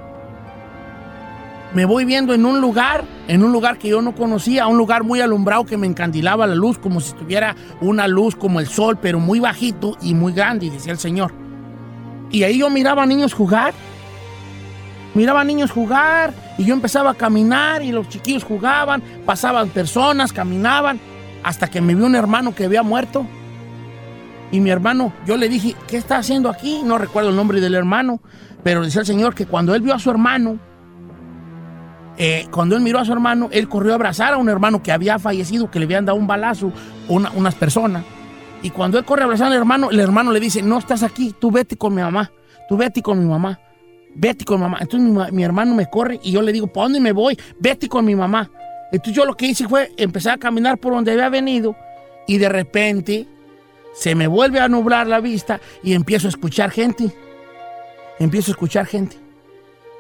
me 1.75 1.85
voy 1.85 2.05
viendo 2.05 2.35
en 2.35 2.45
un 2.45 2.61
lugar, 2.61 3.05
en 3.29 3.43
un 3.43 3.51
lugar 3.51 3.79
que 3.79 3.89
yo 3.89 4.03
no 4.03 4.15
conocía, 4.15 4.67
un 4.67 4.77
lugar 4.77 5.05
muy 5.05 5.21
alumbrado 5.21 5.65
que 5.65 5.79
me 5.79 5.87
encandilaba 5.87 6.47
la 6.47 6.55
luz, 6.55 6.79
como 6.79 7.01
si 7.01 7.13
tuviera 7.15 7.57
una 7.81 8.07
luz 8.07 8.37
como 8.37 8.61
el 8.61 8.69
sol, 8.69 8.99
pero 9.01 9.19
muy 9.19 9.41
bajito 9.41 9.97
y 10.03 10.15
muy 10.15 10.33
grande, 10.33 10.71
decía 10.71 10.93
el 10.93 10.99
Señor. 10.99 11.33
Y 12.31 12.45
ahí 12.45 12.59
yo 12.59 12.71
miraba 12.71 13.03
a 13.03 13.07
niños 13.07 13.33
jugar, 13.33 13.75
miraba 15.15 15.45
niños 15.45 15.71
jugar, 15.71 16.33
y 16.59 16.65
yo 16.65 16.75
empezaba 16.75 17.11
a 17.11 17.15
caminar, 17.15 17.83
y 17.83 17.93
los 17.93 18.09
chiquillos 18.09 18.45
jugaban, 18.45 19.03
pasaban 19.27 19.69
personas, 19.71 20.33
caminaban, 20.33 21.01
hasta 21.43 21.69
que 21.69 21.81
me 21.81 21.95
vio 21.95 22.07
un 22.07 22.15
hermano 22.15 22.55
que 22.55 22.65
había 22.65 22.83
muerto. 22.83 23.27
Y 24.51 24.61
mi 24.61 24.71
hermano, 24.71 25.13
yo 25.27 25.37
le 25.37 25.49
dije, 25.49 25.75
¿qué 25.89 25.97
está 25.97 26.19
haciendo 26.19 26.51
aquí? 26.51 26.83
No 26.85 26.99
recuerdo 26.99 27.31
el 27.31 27.37
nombre 27.37 27.61
del 27.61 27.75
hermano, 27.75 28.21
pero 28.63 28.83
decía 28.83 29.01
el 29.01 29.07
Señor 29.07 29.35
que 29.35 29.47
cuando 29.47 29.75
él 29.75 29.81
vio 29.83 29.95
a 29.95 29.99
su 29.99 30.11
hermano, 30.11 30.59
eh, 32.19 32.47
cuando 32.51 32.77
él 32.77 32.83
miró 32.83 32.99
a 32.99 33.05
su 33.05 33.13
hermano, 33.13 33.49
él 33.51 33.69
corrió 33.69 33.93
a 33.93 33.95
abrazar 33.95 34.35
a 34.35 34.37
un 34.37 34.49
hermano 34.49 34.83
que 34.83 34.93
había 34.93 35.19
fallecido, 35.19 35.71
que 35.71 35.79
le 35.79 35.87
habían 35.87 36.05
dado 36.05 36.19
un 36.19 36.27
balazo, 36.27 36.71
una- 37.09 37.31
unas 37.31 37.55
personas. 37.55 38.05
Y 38.63 38.71
cuando 38.71 38.99
él 38.99 39.05
corre 39.05 39.23
a 39.23 39.25
abrazar 39.25 39.49
al 39.49 39.55
hermano, 39.55 39.91
el 39.91 39.99
hermano 39.99 40.31
le 40.31 40.39
dice, 40.39 40.63
no 40.63 40.79
estás 40.79 41.03
aquí, 41.03 41.35
tú 41.41 41.51
vete 41.51 41.77
con 41.77 41.95
mi 41.95 42.03
mamá, 42.03 42.31
tú 42.69 42.77
vete 42.77 43.03
con 43.03 43.19
mi 43.19 43.25
mamá, 43.25 43.59
vete 44.15 44.45
con 44.45 44.61
mamá. 44.61 44.79
Entonces 44.81 45.09
mi, 45.09 45.33
mi 45.33 45.45
hermano 45.45 45.75
me 45.75 45.89
corre 45.89 46.21
y 46.23 46.33
yo 46.33 46.43
le 46.43 46.53
digo, 46.53 46.67
¿para 46.67 46.85
dónde 46.85 47.01
me 47.01 47.13
voy? 47.13 47.39
Vete 47.59 47.89
con 47.89 48.05
mi 48.05 48.15
mamá. 48.15 48.51
Entonces 48.93 49.15
yo 49.15 49.25
lo 49.25 49.35
que 49.35 49.47
hice 49.47 49.69
fue 49.69 49.93
empezar 49.97 50.35
a 50.35 50.39
caminar 50.39 50.79
por 50.79 50.93
donde 50.93 51.13
había 51.13 51.29
venido 51.29 51.75
y 52.27 52.39
de 52.39 52.49
repente 52.49 53.27
se 53.95 54.15
me 54.15 54.27
vuelve 54.27 54.61
a 54.61 54.69
nublar 54.69 55.07
la 55.07 55.21
vista 55.21 55.61
y 55.83 55.95
empiezo 55.95 56.29
a 56.29 56.31
escuchar 56.31 56.71
gente. 56.71 57.11
Empiezo 58.19 58.51
a 58.51 58.53
escuchar 58.53 58.87
gente 58.87 59.17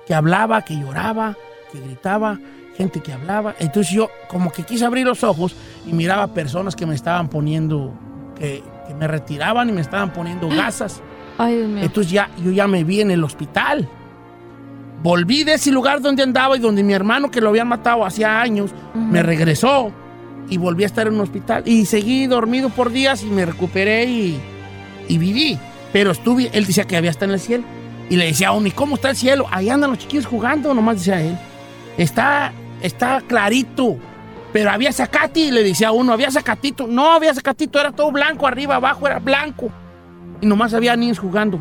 que 0.07 0.15
hablaba, 0.15 0.63
que 0.63 0.75
lloraba, 0.75 1.37
que 1.71 1.81
gritaba, 1.81 2.39
gente 2.77 3.01
que 3.01 3.13
hablaba. 3.13 3.55
Entonces 3.59 3.93
yo 3.93 4.11
como 4.29 4.53
que 4.53 4.63
quise 4.63 4.85
abrir 4.85 5.07
los 5.07 5.25
ojos 5.25 5.55
y 5.87 5.93
miraba 5.93 6.35
personas 6.35 6.77
que 6.77 6.87
me 6.87 6.95
estaban 6.95 7.29
poniendo, 7.29 7.95
que, 8.39 8.63
que 8.87 8.95
me 8.95 9.09
retiraban 9.09 9.69
y 9.69 9.73
me 9.73 9.81
estaban 9.81 10.13
poniendo 10.13 10.49
gasas. 10.49 11.01
Ay, 11.39 11.57
Dios 11.57 11.69
mío. 11.69 11.83
Entonces 11.83 12.13
ya, 12.13 12.31
yo 12.45 12.51
ya 12.51 12.67
me 12.67 12.85
vi 12.85 13.01
en 13.01 13.11
el 13.11 13.25
hospital. 13.25 13.89
Volví 15.03 15.43
de 15.43 15.55
ese 15.55 15.73
lugar 15.73 16.01
donde 16.01 16.23
andaba 16.23 16.57
y 16.57 16.61
donde 16.61 16.85
mi 16.85 16.93
hermano 16.93 17.31
que 17.31 17.41
lo 17.41 17.49
habían 17.49 17.67
matado 17.67 18.05
hacía 18.05 18.41
años 18.41 18.71
me 18.95 19.23
regresó 19.23 19.93
y 20.49 20.59
volví 20.59 20.85
a 20.85 20.87
estar 20.87 21.09
en 21.09 21.15
un 21.15 21.21
hospital. 21.23 21.65
Y 21.67 21.87
seguí 21.87 22.27
dormido 22.27 22.69
por 22.69 22.91
días 22.93 23.23
y 23.25 23.27
me 23.27 23.45
recuperé 23.45 24.05
y, 24.05 24.41
y 25.09 25.19
viví. 25.19 25.59
Pero 25.93 26.13
estuve, 26.13 26.51
él 26.53 26.67
decía 26.67 26.85
que 26.85 26.97
había 26.97 27.11
estado 27.11 27.33
en 27.33 27.35
el 27.35 27.41
cielo. 27.41 27.65
Y 28.11 28.17
le 28.17 28.27
decía 28.27 28.49
a 28.49 28.53
uno, 28.53 28.69
¿y 28.69 28.71
cómo 28.71 28.95
está 28.95 29.11
el 29.11 29.17
cielo? 29.17 29.47
Ahí 29.51 29.71
andan 29.71 29.91
los 29.91 29.99
chiquillos 29.99 30.27
jugando, 30.27 30.73
nomás 30.73 30.99
decía 30.99 31.21
él. 31.21 31.37
Está, 31.97 32.53
está 32.81 33.23
clarito. 33.27 33.97
Pero 34.53 34.71
había 34.71 34.93
zacati, 34.93 35.51
le 35.51 35.65
decía 35.65 35.89
a 35.89 35.93
uno, 35.93 36.13
había 36.13 36.31
zacatito. 36.31 36.87
No 36.87 37.13
había 37.13 37.35
zacatito, 37.35 37.81
era 37.81 37.91
todo 37.91 38.13
blanco, 38.13 38.47
arriba, 38.47 38.77
abajo 38.77 39.07
era 39.07 39.19
blanco. 39.19 39.71
Y 40.41 40.47
nomás 40.47 40.75
había 40.75 40.95
niños 40.95 41.19
jugando. 41.19 41.59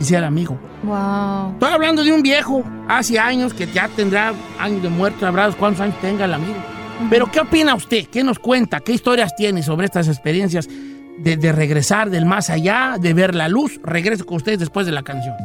Decía 0.00 0.18
el 0.18 0.24
amigo. 0.24 0.58
Wow. 0.82 1.52
Estoy 1.52 1.72
hablando 1.72 2.02
de 2.02 2.10
un 2.10 2.22
viejo 2.22 2.64
hace 2.88 3.18
años 3.18 3.52
que 3.52 3.66
ya 3.66 3.86
tendrá 3.88 4.32
años 4.58 4.82
de 4.82 4.88
muerto, 4.88 5.20
sabrá 5.20 5.52
cuántos 5.52 5.82
años 5.82 6.00
tenga 6.00 6.24
el 6.24 6.32
amigo. 6.32 6.56
Pero 7.10 7.30
¿qué 7.30 7.40
opina 7.40 7.74
usted? 7.74 8.06
¿Qué 8.06 8.24
nos 8.24 8.38
cuenta? 8.38 8.80
¿Qué 8.80 8.92
historias 8.92 9.36
tiene 9.36 9.62
sobre 9.62 9.84
estas 9.84 10.08
experiencias 10.08 10.68
de, 11.18 11.36
de 11.36 11.52
regresar 11.52 12.08
del 12.08 12.24
más 12.24 12.48
allá, 12.48 12.96
de 12.98 13.12
ver 13.12 13.34
la 13.34 13.48
luz? 13.48 13.78
Regreso 13.84 14.24
con 14.24 14.38
ustedes 14.38 14.58
después 14.58 14.86
de 14.86 14.92
la 14.92 15.02
canción. 15.02 15.36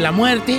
De 0.00 0.04
la 0.04 0.12
muerte. 0.12 0.52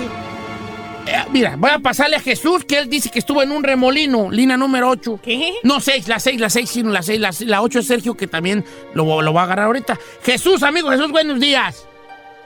Eh, 1.08 1.14
mira, 1.32 1.56
voy 1.58 1.72
a 1.72 1.80
pasarle 1.80 2.16
a 2.16 2.20
Jesús, 2.20 2.64
que 2.64 2.78
él 2.78 2.90
dice 2.90 3.10
que 3.10 3.18
estuvo 3.18 3.42
en 3.42 3.52
un 3.52 3.64
remolino, 3.64 4.30
línea 4.30 4.56
número 4.56 4.88
8. 4.90 5.20
¿Qué? 5.24 5.54
No, 5.64 5.80
6, 5.80 6.08
la 6.08 6.20
6, 6.20 6.40
la 6.40 6.50
6, 6.52 6.70
sino 6.70 6.92
la 6.92 7.02
6, 7.02 7.20
la, 7.20 7.32
la 7.48 7.62
8 7.64 7.80
es 7.80 7.88
Sergio, 7.88 8.14
que 8.14 8.28
también 8.28 8.64
lo, 8.94 9.24
lo 9.24 9.34
va 9.34 9.42
a 9.42 9.44
agarrar 9.46 9.66
ahorita. 9.66 9.98
Jesús, 10.22 10.62
amigo, 10.62 10.92
Jesús, 10.92 11.12
buenos 11.12 11.40
días. 11.40 11.88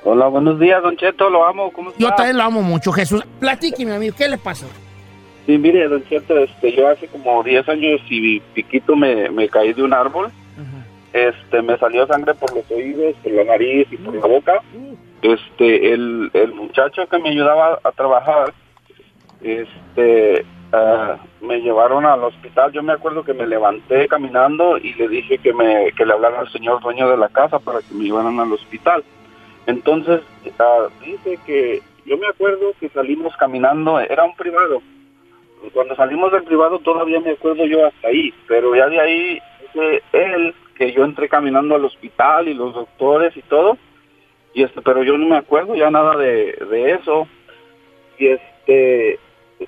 Hola, 0.06 0.28
buenos 0.28 0.58
días, 0.58 0.82
Don 0.82 0.96
Cheto, 0.96 1.30
lo 1.30 1.46
amo, 1.46 1.70
¿cómo 1.74 1.90
está? 1.90 2.02
Yo 2.02 2.10
también 2.16 2.38
lo 2.38 2.44
amo 2.44 2.62
mucho, 2.62 2.94
Jesús. 2.94 3.26
Platíqueme, 3.42 3.94
amigo, 3.94 4.16
¿qué 4.18 4.30
le 4.30 4.38
pasó? 4.38 4.66
Sí, 5.46 5.58
mire, 5.58 5.90
Don 5.90 6.02
Cheto, 6.08 6.38
este, 6.38 6.72
yo 6.72 6.88
hace 6.88 7.08
como 7.08 7.44
10 7.44 7.68
años 7.68 8.00
y 8.10 8.40
piquito 8.40 8.96
me, 8.96 9.30
me 9.32 9.50
caí 9.50 9.74
de 9.74 9.84
un 9.84 9.94
árbol, 9.94 10.32
este, 11.12 11.62
me 11.62 11.78
salió 11.78 12.08
sangre 12.08 12.34
por 12.36 12.56
los 12.56 12.70
oídos, 12.72 13.16
por 13.22 13.34
la 13.34 13.44
nariz 13.44 13.86
y 13.92 13.98
por 13.98 14.16
la 14.16 14.28
boca. 14.28 14.62
Este, 15.26 15.92
el, 15.92 16.30
el 16.34 16.54
muchacho 16.54 17.08
que 17.08 17.18
me 17.18 17.30
ayudaba 17.30 17.80
a 17.84 17.92
trabajar, 17.94 18.54
este, 19.42 20.46
ah, 20.72 21.18
me 21.42 21.62
llevaron 21.62 22.06
al 22.06 22.24
hospital. 22.24 22.72
Yo 22.72 22.84
me 22.84 22.94
acuerdo 22.94 23.24
que 23.24 23.34
me 23.34 23.48
levanté 23.48 24.08
caminando 24.08 24.78
y 24.78 24.94
le 24.94 25.08
dije 25.08 25.40
que 25.40 25.52
me, 25.52 25.92
que 25.94 26.06
le 26.06 26.14
hablara 26.14 26.42
al 26.42 26.52
señor 26.52 26.80
dueño 26.80 27.10
de 27.10 27.18
la 27.18 27.30
casa 27.30 27.58
para 27.58 27.80
que 27.80 27.96
me 27.96 28.04
llevaran 28.04 28.40
al 28.40 28.54
hospital. 28.54 29.04
Entonces, 29.66 30.22
ah, 30.60 30.90
dice 31.04 31.40
que 31.44 31.82
yo 32.06 32.18
me 32.20 32.28
acuerdo 32.28 32.74
que 32.80 32.90
salimos 32.90 33.36
caminando, 33.38 34.00
era 34.00 34.26
un 34.26 34.36
privado. 34.36 34.84
Cuando 35.74 35.96
salimos 35.96 36.32
del 36.32 36.44
privado 36.44 36.78
todavía 36.78 37.20
me 37.20 37.32
acuerdo 37.32 37.66
yo 37.66 37.84
hasta 37.88 38.10
ahí, 38.10 38.32
pero 38.48 38.76
ya 38.76 38.88
de 38.90 39.00
ahí 39.00 39.40
dice 39.62 40.04
él 40.14 40.54
que 40.78 40.92
yo 40.92 41.04
entré 41.04 41.28
caminando 41.28 41.74
al 41.74 41.86
hospital 41.86 42.48
y 42.48 42.54
los 42.54 42.76
doctores 42.76 43.36
y 43.36 43.42
todo, 43.42 43.76
y 44.56 44.64
este, 44.64 44.82
pero 44.82 45.04
yo 45.04 45.18
no 45.18 45.28
me 45.28 45.36
acuerdo 45.36 45.76
ya 45.76 45.92
nada 45.92 46.16
de, 46.16 46.58
de 46.72 46.94
eso. 46.94 47.28
Y 48.18 48.28
este, 48.28 49.20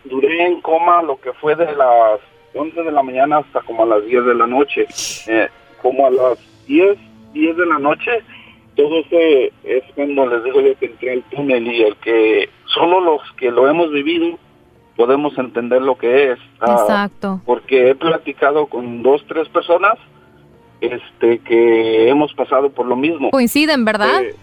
duré 0.05 0.45
en 0.45 0.61
coma 0.61 1.03
lo 1.03 1.19
que 1.19 1.33
fue 1.33 1.55
de 1.55 1.65
las 1.75 2.21
11 2.55 2.83
de 2.83 2.91
la 2.93 3.03
mañana 3.03 3.39
hasta 3.39 3.61
como 3.63 3.83
a 3.83 3.85
las 3.85 4.05
10 4.05 4.25
de 4.25 4.33
la 4.33 4.47
noche. 4.47 4.87
Eh, 5.27 5.49
como 5.81 6.07
a 6.07 6.09
las 6.09 6.39
10, 6.67 6.97
10 7.33 7.57
de 7.57 7.65
la 7.65 7.79
noche, 7.79 8.11
todo 8.77 8.99
ese 9.01 9.51
es 9.65 9.83
cuando 9.93 10.25
les 10.25 10.45
digo 10.45 10.61
yo 10.61 10.79
que 10.79 10.85
entré 10.85 11.11
al 11.11 11.23
túnel 11.23 11.67
y 11.67 11.83
el 11.83 11.97
que 11.97 12.49
solo 12.65 13.01
los 13.01 13.21
que 13.33 13.51
lo 13.51 13.67
hemos 13.67 13.91
vivido 13.91 14.39
podemos 14.95 15.37
entender 15.37 15.81
lo 15.81 15.97
que 15.97 16.31
es. 16.31 16.39
Ah, 16.61 16.77
Exacto. 16.79 17.41
porque 17.45 17.89
he 17.89 17.95
platicado 17.95 18.67
con 18.67 19.03
dos, 19.03 19.21
tres 19.27 19.49
personas 19.49 19.97
este 20.79 21.39
que 21.39 22.07
hemos 22.07 22.33
pasado 22.33 22.69
por 22.69 22.85
lo 22.85 22.95
mismo. 22.95 23.31
Coinciden, 23.31 23.83
¿verdad? 23.83 24.23
Eh, 24.23 24.29
eh, 24.29 24.35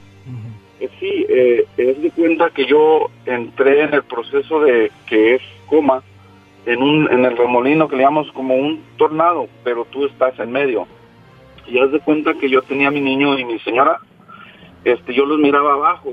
sí, 0.99 1.27
eh, 1.29 1.67
es 1.77 2.03
de 2.03 2.11
cuenta 2.11 2.51
que 2.51 2.67
yo 2.67 3.11
entré 3.27 3.83
en 3.83 3.95
el 3.95 4.03
proceso 4.03 4.61
de 4.61 4.91
que 5.07 5.35
es 5.35 5.43
coma 5.67 6.03
en 6.67 6.83
un 6.83 7.11
en 7.11 7.25
el 7.25 7.37
remolino 7.37 7.89
que 7.89 7.97
le 7.97 8.03
llamamos 8.03 8.31
como 8.33 8.55
un 8.55 8.83
tornado, 8.97 9.49
pero 9.63 9.85
tú 9.87 10.07
estás 10.07 10.39
en 10.39 10.53
medio. 10.53 10.87
Y 11.67 11.79
haz 11.79 11.93
de 11.93 12.01
cuenta 12.01 12.35
que 12.35 12.49
yo 12.49 12.63
tenía 12.63 12.89
a 12.89 12.91
mi 12.91 13.01
niño 13.01 13.39
y 13.39 13.45
mi 13.45 13.59
señora, 13.61 13.99
este, 14.85 15.15
yo 15.15 15.25
los 15.27 15.39
miraba 15.39 15.75
abajo 15.75 16.13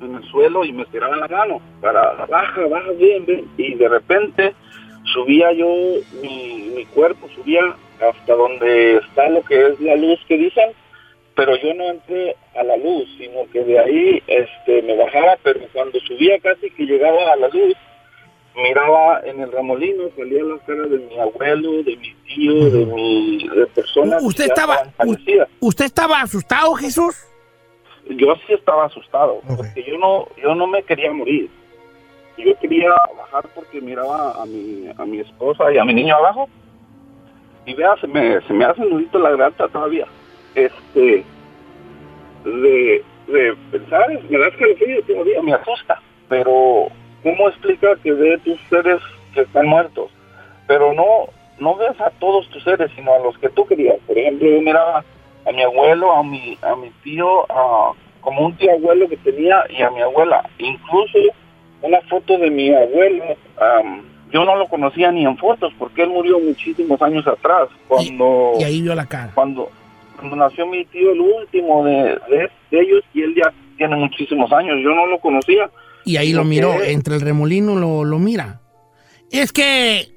en 0.00 0.14
el 0.14 0.24
suelo 0.24 0.64
y 0.64 0.72
me 0.72 0.84
tiraban 0.86 1.20
la 1.20 1.28
mano 1.28 1.60
para 1.80 2.26
baja, 2.26 2.66
baja 2.66 2.90
bien, 2.98 3.24
bien, 3.26 3.44
y 3.56 3.74
de 3.74 3.88
repente 3.88 4.54
subía 5.12 5.52
yo, 5.52 5.66
mi, 6.22 6.70
mi 6.74 6.84
cuerpo 6.86 7.28
subía 7.34 7.74
hasta 8.00 8.34
donde 8.34 8.96
está 8.96 9.28
lo 9.28 9.42
que 9.42 9.68
es 9.68 9.80
la 9.80 9.96
luz 9.96 10.18
que 10.26 10.38
dicen, 10.38 10.70
pero 11.34 11.56
yo 11.56 11.74
no 11.74 11.90
entré 11.90 12.36
a 12.54 12.62
la 12.62 12.76
luz, 12.76 13.08
sino 13.18 13.48
que 13.52 13.64
de 13.64 13.78
ahí 13.78 14.22
este, 14.26 14.82
me 14.82 14.96
bajaba, 14.96 15.38
pero 15.42 15.60
cuando 15.72 15.98
subía 16.00 16.38
casi 16.40 16.70
que 16.70 16.84
llegaba 16.84 17.32
a 17.32 17.36
la 17.36 17.48
luz, 17.48 17.74
miraba 18.56 19.20
en 19.24 19.40
el 19.40 19.52
remolino, 19.52 20.04
salía 20.16 20.42
la 20.42 20.58
cara 20.58 20.82
de 20.82 20.98
mi 20.98 21.18
abuelo, 21.18 21.82
de 21.82 21.96
mi 21.96 22.14
tío, 22.26 22.70
de 22.70 22.86
mi 22.86 23.48
de 23.48 23.66
personas. 23.66 24.22
¿Usted 24.22 24.44
que 24.44 24.48
ya 24.48 24.54
estaba. 24.54 24.78
¿Usted 25.60 25.84
estaba 25.84 26.20
asustado, 26.20 26.74
Jesús? 26.74 27.16
Yo 28.08 28.34
sí 28.46 28.54
estaba 28.54 28.86
asustado, 28.86 29.40
porque 29.56 29.84
yo 29.84 29.96
no, 29.98 30.26
yo 30.42 30.54
no 30.54 30.66
me 30.66 30.82
quería 30.82 31.12
morir. 31.12 31.48
Yo 32.36 32.58
quería 32.58 32.90
bajar 33.16 33.48
porque 33.54 33.80
miraba 33.80 34.32
a 34.42 34.46
mi, 34.46 34.88
a 34.96 35.04
mi 35.04 35.20
esposa 35.20 35.70
y 35.72 35.78
a 35.78 35.84
mi 35.84 35.94
niño 35.94 36.16
abajo. 36.16 36.48
Y 37.66 37.74
vea, 37.74 37.94
se 38.00 38.06
me, 38.06 38.40
se 38.42 38.52
me 38.52 38.64
hace 38.64 38.80
nudito 38.80 39.18
la 39.18 39.30
garganta 39.30 39.68
todavía. 39.68 40.06
Este, 40.54 41.24
de, 42.44 43.04
de 43.28 43.56
pensar, 43.70 44.08
me 44.28 44.38
da 44.38 44.48
escalofrío 44.48 45.02
todavía, 45.04 45.42
me 45.42 45.52
asusta. 45.54 46.00
Pero, 46.28 46.86
¿cómo 47.22 47.48
explica 47.48 47.96
que 48.02 48.12
ve 48.12 48.38
tus 48.44 48.58
seres 48.68 49.00
que 49.34 49.42
están 49.42 49.66
muertos? 49.66 50.10
Pero 50.66 50.92
no, 50.92 51.04
no 51.58 51.76
ves 51.76 52.00
a 52.00 52.10
todos 52.18 52.48
tus 52.50 52.62
seres, 52.62 52.90
sino 52.94 53.12
a 53.14 53.18
los 53.18 53.36
que 53.38 53.48
tú 53.50 53.66
querías. 53.66 53.96
Por 54.06 54.16
ejemplo, 54.16 54.48
yo 54.48 54.60
miraba 54.60 55.04
a 55.46 55.52
mi 55.52 55.62
abuelo, 55.62 56.12
a 56.12 56.22
mi, 56.22 56.56
a 56.62 56.76
mi 56.76 56.90
tío, 57.02 57.50
a, 57.50 57.92
como 58.20 58.46
un 58.46 58.56
tío 58.56 58.72
abuelo 58.72 59.08
que 59.08 59.16
tenía 59.18 59.64
y 59.70 59.82
a 59.82 59.90
mi 59.90 60.00
abuela. 60.00 60.48
Incluso 60.58 61.18
una 61.82 62.00
foto 62.02 62.36
de 62.38 62.50
mi 62.50 62.72
abuelo, 62.74 63.24
am, 63.60 64.02
yo 64.30 64.44
no 64.44 64.54
lo 64.56 64.68
conocía 64.68 65.10
ni 65.10 65.24
en 65.24 65.36
fotos 65.36 65.72
porque 65.78 66.02
él 66.02 66.10
murió 66.10 66.38
muchísimos 66.38 67.00
años 67.02 67.26
atrás. 67.26 67.68
Cuando, 67.88 68.52
Y 68.58 68.64
ahí 68.64 68.82
vio 68.82 68.94
la 68.94 69.06
cara. 69.06 69.32
cuando, 69.34 69.68
cuando 70.20 70.36
nació 70.36 70.66
mi 70.66 70.84
tío, 70.86 71.12
el 71.12 71.20
último 71.20 71.84
de, 71.84 71.92
de- 72.30 72.50
de 72.70 72.80
ellos, 72.80 73.02
y 73.12 73.22
él 73.22 73.34
ya 73.34 73.52
tiene 73.76 73.96
muchísimos 73.96 74.52
años, 74.52 74.76
yo 74.84 74.90
no 74.90 75.06
lo 75.06 75.18
conocía. 75.18 75.68
Y 76.04 76.16
ahí 76.16 76.32
lo 76.32 76.44
miró, 76.44 76.80
entre 76.82 77.16
el 77.16 77.20
remolino 77.20 77.74
lo, 77.76 78.04
lo 78.04 78.18
mira. 78.18 78.60
Es 79.30 79.52
que 79.52 80.08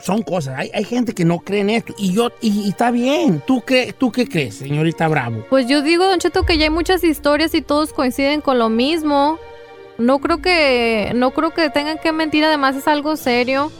son 0.00 0.22
cosas, 0.22 0.58
hay, 0.58 0.70
hay 0.74 0.84
gente 0.84 1.14
que 1.14 1.24
no 1.24 1.38
cree 1.38 1.60
en 1.60 1.70
esto. 1.70 1.94
Y 1.98 2.12
yo, 2.14 2.30
y, 2.40 2.62
y 2.66 2.68
está 2.68 2.90
bien. 2.90 3.42
¿Tú 3.46 3.62
qué, 3.66 3.94
¿Tú 3.96 4.10
qué 4.12 4.28
crees, 4.28 4.56
señorita 4.56 5.08
Bravo? 5.08 5.44
Pues 5.48 5.66
yo 5.68 5.82
digo, 5.82 6.04
Don 6.06 6.18
Cheto, 6.18 6.42
que 6.44 6.58
ya 6.58 6.64
hay 6.64 6.70
muchas 6.70 7.04
historias 7.04 7.54
y 7.54 7.62
todos 7.62 7.92
coinciden 7.92 8.40
con 8.40 8.58
lo 8.58 8.68
mismo. 8.68 9.38
No 9.96 10.18
creo 10.18 10.42
que, 10.42 11.12
no 11.14 11.30
creo 11.30 11.50
que 11.52 11.70
tengan 11.70 11.98
que 11.98 12.12
mentir, 12.12 12.44
además 12.44 12.74
es 12.76 12.88
algo 12.88 13.16
serio. 13.16 13.70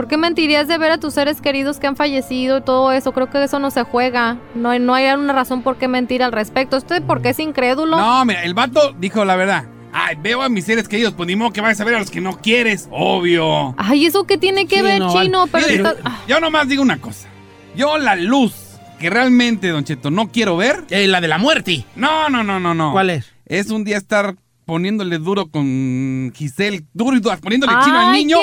¿Por 0.00 0.08
qué 0.08 0.16
mentirías 0.16 0.66
de 0.66 0.78
ver 0.78 0.92
a 0.92 0.96
tus 0.98 1.12
seres 1.12 1.42
queridos 1.42 1.78
que 1.78 1.86
han 1.86 1.94
fallecido 1.94 2.56
y 2.56 2.62
todo 2.62 2.90
eso? 2.90 3.12
Creo 3.12 3.28
que 3.28 3.44
eso 3.44 3.58
no 3.58 3.70
se 3.70 3.82
juega. 3.82 4.38
No 4.54 4.70
hay, 4.70 4.78
no 4.78 4.94
hay 4.94 5.04
una 5.12 5.34
razón 5.34 5.60
por 5.60 5.76
qué 5.76 5.88
mentir 5.88 6.22
al 6.22 6.32
respecto. 6.32 6.78
¿Usted 6.78 7.02
por 7.02 7.20
qué 7.20 7.28
es 7.28 7.38
incrédulo? 7.38 7.98
No, 7.98 8.24
mira, 8.24 8.42
el 8.44 8.54
vato 8.54 8.94
dijo 8.98 9.26
la 9.26 9.36
verdad. 9.36 9.66
Ay, 9.92 10.16
veo 10.18 10.40
a 10.40 10.48
mis 10.48 10.64
seres 10.64 10.88
queridos, 10.88 11.12
pues 11.12 11.26
ni 11.26 11.36
modo 11.36 11.52
que 11.52 11.60
vayas 11.60 11.78
a 11.82 11.84
ver 11.84 11.96
a 11.96 11.98
los 11.98 12.10
que 12.10 12.22
no 12.22 12.38
quieres, 12.40 12.88
obvio. 12.90 13.74
Ay, 13.76 14.06
¿eso 14.06 14.24
qué 14.24 14.38
tiene 14.38 14.66
que 14.66 14.76
Sí, 14.76 14.82
ver, 14.82 15.00
no, 15.00 15.12
chino? 15.12 15.46
Pero 15.48 15.66
Mire, 15.66 15.76
está- 15.82 15.96
ah, 16.06 16.18
yo 16.26 16.40
nomás 16.40 16.66
digo 16.66 16.80
una 16.82 16.98
cosa. 16.98 17.28
Yo 17.76 17.98
la 17.98 18.16
luz 18.16 18.54
que 18.98 19.10
realmente, 19.10 19.68
Don 19.68 19.84
Cheto, 19.84 20.10
no 20.10 20.28
quiero 20.32 20.56
ver. 20.56 20.82
Eh, 20.88 21.08
la 21.08 21.20
de 21.20 21.28
la 21.28 21.36
muerte. 21.36 21.84
No, 21.94 22.30
no, 22.30 22.42
no, 22.42 22.58
no, 22.58 22.72
no. 22.72 22.92
¿Cuál 22.92 23.10
es? 23.10 23.34
Es 23.44 23.68
un 23.68 23.84
día 23.84 23.98
estar 23.98 24.36
poniéndole 24.70 25.18
duro 25.18 25.50
con 25.50 26.32
Giselle, 26.32 26.84
duro 26.94 27.16
y 27.16 27.20
duro, 27.20 27.36
poniéndole 27.38 27.72
chino 27.84 27.98
al 27.98 28.12
niño 28.12 28.38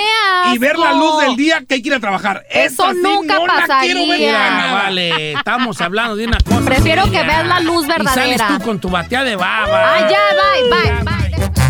y 0.53 0.57
ver 0.57 0.77
la 0.77 0.91
luz 0.91 1.21
del 1.21 1.37
día 1.37 1.63
que 1.65 1.75
hay 1.75 1.81
que 1.81 1.87
ir 1.87 1.93
a 1.95 2.01
trabajar. 2.01 2.43
Eso 2.49 2.83
Esa 2.83 2.91
sí 2.91 2.99
nunca 3.01 3.35
no 3.35 3.47
la 3.47 3.53
pasaría. 3.61 3.93
quiero 3.93 4.07
ver 4.09 4.33
nada. 4.33 4.73
vale, 4.73 5.31
estamos 5.31 5.79
hablando 5.79 6.17
de 6.17 6.27
una 6.27 6.37
cosa. 6.39 6.65
Prefiero 6.65 7.05
seria. 7.05 7.21
que 7.21 7.27
veas 7.27 7.47
la 7.47 7.59
luz 7.61 7.85
Y 7.85 7.87
verdadera. 7.87 8.37
sales 8.37 8.57
tú 8.59 8.65
con 8.65 8.79
tu 8.81 8.89
batea 8.89 9.23
de 9.23 9.37
baba. 9.37 9.93
Ay, 9.93 10.03
ya, 10.09 10.19
bye, 10.35 11.03
bye, 11.05 11.49
bye. 11.55 11.66